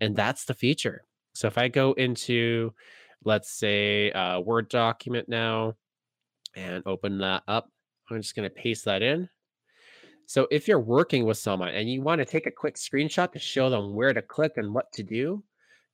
[0.00, 1.04] And that's the feature.
[1.34, 2.72] So if I go into,
[3.24, 5.74] let's say, a Word document now
[6.54, 7.70] and open that up,
[8.10, 9.28] I'm just going to paste that in.
[10.26, 13.38] So if you're working with someone and you want to take a quick screenshot to
[13.38, 15.42] show them where to click and what to do,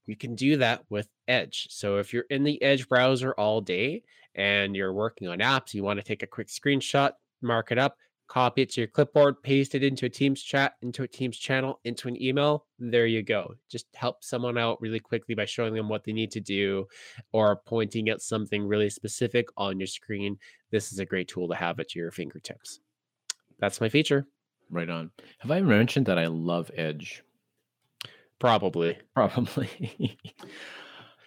[0.08, 1.68] you can do that with Edge.
[1.70, 4.02] So if you're in the Edge browser all day
[4.34, 7.96] and you're working on apps, you want to take a quick screenshot, mark it up,
[8.26, 11.80] copy it to your clipboard, paste it into a Teams chat, into a Teams channel,
[11.84, 12.66] into an email.
[12.78, 13.54] There you go.
[13.70, 16.86] Just help someone out really quickly by showing them what they need to do
[17.32, 20.38] or pointing at something really specific on your screen.
[20.70, 22.80] This is a great tool to have at your fingertips.
[23.58, 24.26] That's my feature.
[24.70, 25.10] Right on.
[25.38, 27.22] Have I mentioned that I love Edge?
[28.38, 28.98] Probably.
[29.14, 30.18] Probably.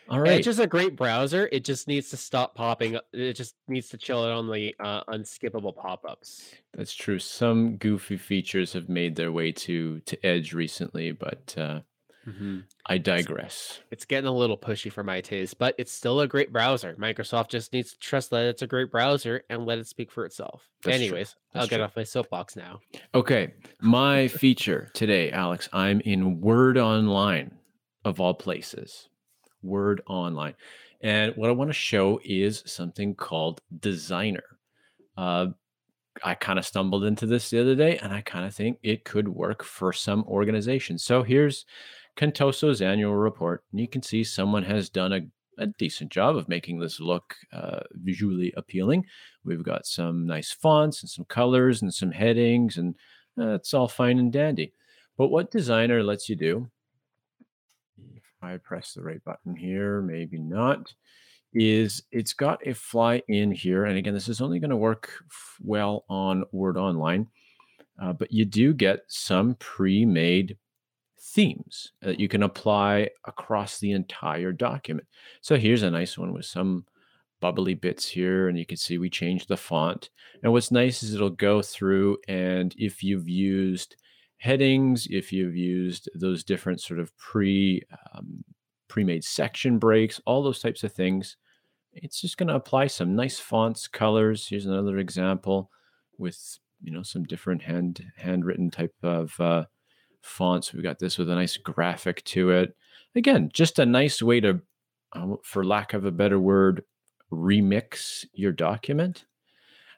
[0.09, 0.31] All right.
[0.31, 1.47] Edge is a great browser.
[1.53, 2.97] It just needs to stop popping.
[3.13, 6.53] It just needs to chill out on the uh, unskippable pop-ups.
[6.73, 7.17] That's true.
[7.17, 11.79] Some goofy features have made their way to to Edge recently, but uh,
[12.27, 12.59] mm-hmm.
[12.85, 13.79] I digress.
[13.83, 16.95] It's, it's, getting a little pushy for my taste, but it's still a great browser.
[16.99, 20.25] Microsoft just needs to trust that it's a great browser and let it speak for
[20.25, 20.67] itself.
[20.85, 22.79] Anyways, I'll get off my soapbox now.
[23.13, 25.69] Okay, my feature today, Alex.
[25.73, 27.51] I'm in Word Online,
[28.05, 29.09] of all places.
[29.63, 30.55] Word Online.
[31.01, 34.43] And what I want to show is something called Designer.
[35.17, 35.47] Uh,
[36.23, 39.05] I kind of stumbled into this the other day, and I kind of think it
[39.05, 41.03] could work for some organizations.
[41.03, 41.65] So here's
[42.15, 45.21] Contoso's annual report, and you can see someone has done a,
[45.57, 49.05] a decent job of making this look uh, visually appealing.
[49.43, 52.95] We've got some nice fonts and some colors and some headings, and
[53.39, 54.73] uh, it's all fine and dandy.
[55.17, 56.69] But what Designer lets you do
[58.15, 60.93] if I press the right button here, maybe not,
[61.53, 63.85] is it's got a fly in here.
[63.85, 65.11] And again, this is only going to work
[65.61, 67.27] well on Word Online,
[68.01, 70.57] uh, but you do get some pre-made
[71.31, 75.07] themes that you can apply across the entire document.
[75.41, 76.85] So here's a nice one with some
[77.39, 80.09] bubbly bits here and you can see we changed the font.
[80.43, 83.95] And what's nice is it'll go through and if you've used
[84.37, 87.81] headings, if you've used those different sort of pre
[88.13, 88.43] um,
[88.87, 91.37] pre-made section breaks, all those types of things,
[91.93, 94.47] it's just going to apply some nice fonts, colors.
[94.47, 95.69] Here's another example
[96.17, 99.65] with you know some different hand handwritten type of uh,
[100.21, 100.73] fonts.
[100.73, 102.75] We've got this with a nice graphic to it.
[103.15, 104.61] Again, just a nice way to,
[105.13, 106.83] uh, for lack of a better word,
[107.31, 109.25] remix your document.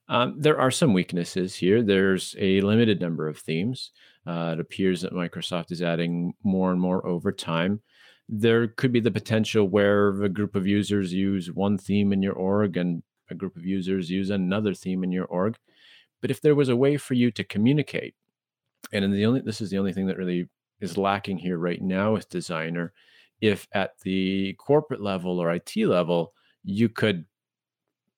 [0.10, 1.82] Um, there are some weaknesses here.
[1.82, 3.92] There's a limited number of themes.
[4.26, 7.82] Uh, it appears that Microsoft is adding more and more over time.
[8.30, 12.34] There could be the potential where a group of users use one theme in your
[12.34, 15.58] org and a group of users use another theme in your org.
[16.22, 18.16] But if there was a way for you to communicate,
[18.92, 22.14] and the only this is the only thing that really is lacking here right now
[22.14, 22.94] with designer,
[23.42, 27.26] if at the corporate level or IT level, you could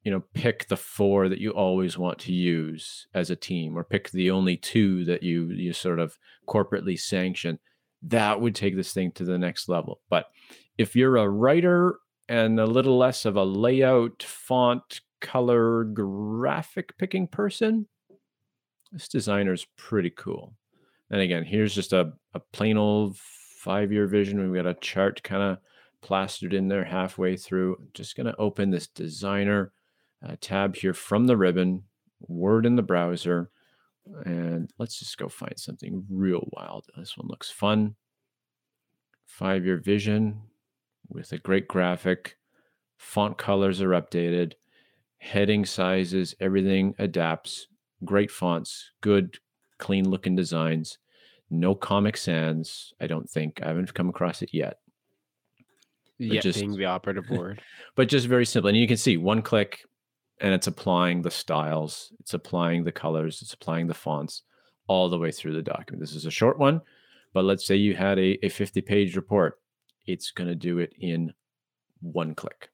[0.04, 3.84] you know pick the four that you always want to use as a team or
[3.84, 7.60] pick the only two that you you sort of corporately sanction
[8.04, 10.00] that would take this thing to the next level.
[10.10, 10.28] But
[10.78, 11.98] if you're a writer
[12.30, 17.88] and a little less of a layout font color graphic picking person
[18.96, 20.54] this designer is pretty cool
[21.12, 25.22] and again here's just a, a plain old five year vision we've got a chart
[25.22, 25.58] kind of
[26.02, 29.72] plastered in there halfway through just going to open this designer
[30.26, 31.84] uh, tab here from the ribbon,
[32.28, 33.50] Word in the browser,
[34.26, 36.86] and let's just go find something real wild.
[36.98, 37.96] This one looks fun.
[39.26, 40.42] Five year vision
[41.10, 42.38] with a great graphic.
[42.98, 44.54] Font colors are updated.
[45.18, 47.68] Heading sizes, everything adapts.
[48.06, 49.38] Great fonts, good,
[49.78, 50.98] clean looking designs.
[51.50, 53.62] No Comic Sans, I don't think.
[53.62, 54.80] I haven't come across it yet.
[56.18, 57.62] Yet just, being the operative word.
[57.96, 58.70] but just very simple.
[58.70, 59.86] And you can see one click,
[60.40, 64.44] and it's applying the styles, it's applying the colors, it's applying the fonts
[64.88, 66.02] all the way through the document.
[66.02, 66.82] This is a short one,
[67.34, 69.60] but let's say you had a, a 50 page report,
[70.06, 71.34] it's going to do it in
[72.02, 72.70] one click.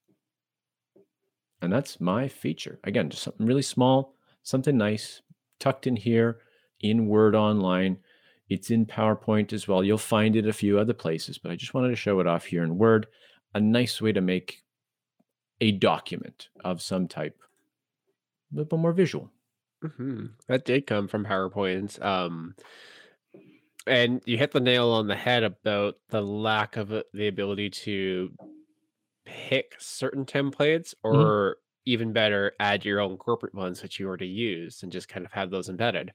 [1.61, 2.79] And that's my feature.
[2.83, 5.21] Again, just something really small, something nice,
[5.59, 6.39] tucked in here
[6.79, 7.97] in Word Online.
[8.49, 9.83] It's in PowerPoint as well.
[9.83, 12.45] You'll find it a few other places, but I just wanted to show it off
[12.45, 13.07] here in Word.
[13.53, 14.63] a nice way to make
[15.59, 17.37] a document of some type
[18.51, 19.29] a little bit more visual.
[19.97, 22.01] hmm That did come from PowerPoint.
[22.01, 22.55] Um,
[23.85, 27.69] and you hit the nail on the head about the lack of uh, the ability
[27.71, 28.31] to
[29.25, 31.13] pick certain templates Mhm.
[31.15, 35.25] or even better, add your own corporate ones that you already use and just kind
[35.25, 36.13] of have those embedded.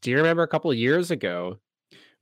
[0.00, 1.58] Do you remember a couple of years ago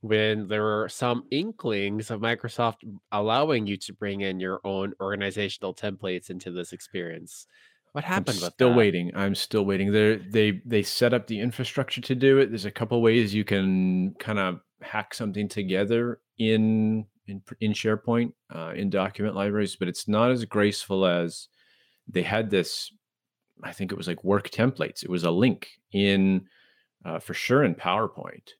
[0.01, 2.77] when there were some inklings of Microsoft
[3.11, 7.47] allowing you to bring in your own organizational templates into this experience?
[7.93, 8.75] What happened I'm still that?
[8.75, 9.11] waiting.
[9.15, 9.91] I'm still waiting.
[9.91, 12.49] They they they set up the infrastructure to do it.
[12.49, 18.31] There's a couple ways you can kind of hack something together in in in SharePoint
[18.53, 21.49] uh, in document libraries, but it's not as graceful as
[22.11, 22.91] they had this.
[23.63, 25.03] I think it was like work templates.
[25.03, 26.47] It was a link in
[27.05, 28.51] uh, for sure in PowerPoint.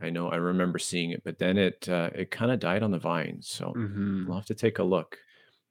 [0.00, 2.92] I know I remember seeing it, but then it uh, it kind of died on
[2.92, 3.42] the vine.
[3.42, 5.18] So hmm we'll have to take a look.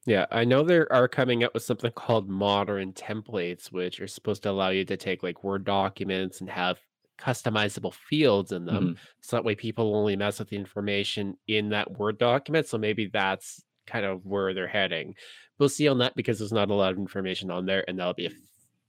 [0.05, 4.43] Yeah, I know they are coming up with something called modern templates, which are supposed
[4.43, 6.79] to allow you to take like Word documents and have
[7.19, 8.91] customizable fields in them.
[8.91, 8.97] Mhm.
[9.21, 12.67] So that way people only mess with the information in that Word document.
[12.67, 15.15] So maybe that's kind of where they're heading.
[15.59, 18.13] We'll see on that because there's not a lot of information on there, and that'll
[18.13, 18.31] be a,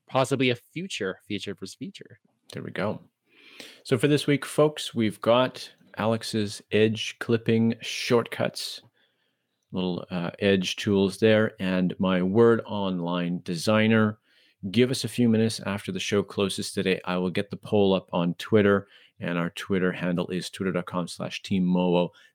[0.07, 2.19] possibly a future feature for feature.
[2.53, 3.01] There we go.
[3.85, 8.83] So for this week, folks, we've got Alex's edge clipping shortcuts,
[9.73, 14.19] little uh, edge tools there, and my Word Online Designer.
[14.71, 17.01] Give us a few minutes after the show closes today.
[17.05, 18.89] I will get the poll up on Twitter,
[19.21, 21.43] and our Twitter handle is twitter.com slash.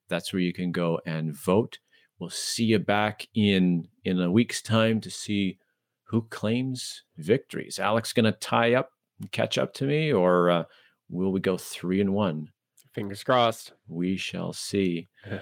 [0.10, 1.80] That's where you can go and vote.
[2.24, 5.58] We'll see you back in in a week's time to see
[6.06, 7.80] who claims victories.
[7.80, 10.64] Alex going to tie up and catch up to me, or uh,
[11.10, 12.50] will we go three and one?
[12.94, 13.74] Fingers crossed.
[13.90, 15.10] We shall see.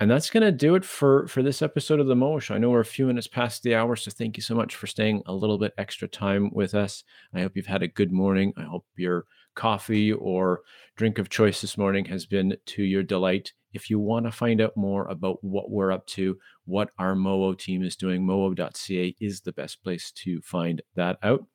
[0.00, 2.56] And that's going to do it for for this episode of the Mowo Show.
[2.56, 4.88] I know we're a few minutes past the hour, so thank you so much for
[4.88, 7.04] staying a little bit extra time with us.
[7.32, 8.52] I hope you've had a good morning.
[8.56, 10.62] I hope your coffee or
[10.96, 13.52] drink of choice this morning has been to your delight.
[13.72, 17.54] If you want to find out more about what we're up to, what our Mowo
[17.58, 21.46] team is doing, mowo.ca is the best place to find that out.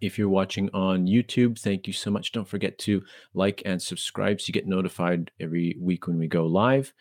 [0.00, 2.30] If you're watching on YouTube, thank you so much.
[2.30, 3.02] Don't forget to
[3.34, 6.92] like and subscribe so you get notified every week when we go live.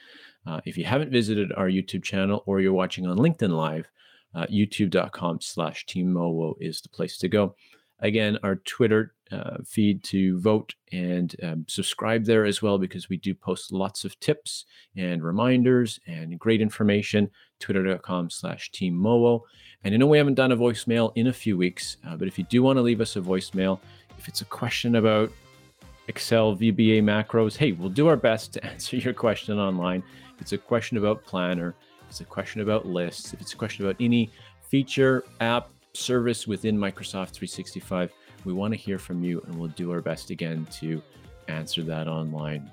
[0.45, 3.87] Uh, if you haven't visited our YouTube channel or you're watching on LinkedIn Live,
[4.33, 6.17] uh, youtube.com slash Team
[6.59, 7.55] is the place to go.
[7.99, 13.17] Again, our Twitter uh, feed to vote and um, subscribe there as well because we
[13.17, 17.29] do post lots of tips and reminders and great information.
[17.59, 19.41] Twitter.com slash Team Mowo.
[19.83, 22.37] And I know we haven't done a voicemail in a few weeks, uh, but if
[22.37, 23.79] you do want to leave us a voicemail,
[24.17, 25.31] if it's a question about
[26.07, 30.03] Excel VBA macros, hey, we'll do our best to answer your question online.
[30.35, 33.57] If it's a question about Planner, if it's a question about lists, if it's a
[33.57, 34.31] question about any
[34.61, 38.13] feature, app, service within Microsoft 365,
[38.45, 41.01] we want to hear from you and we'll do our best again to
[41.47, 42.71] answer that online.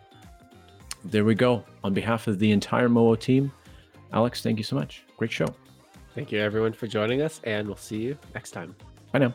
[1.05, 1.65] There we go.
[1.83, 3.53] On behalf of the entire Mowo team,
[4.13, 5.05] Alex, thank you so much.
[5.17, 5.47] Great show.
[6.15, 8.75] Thank you, everyone, for joining us, and we'll see you next time.
[9.13, 9.35] Bye now.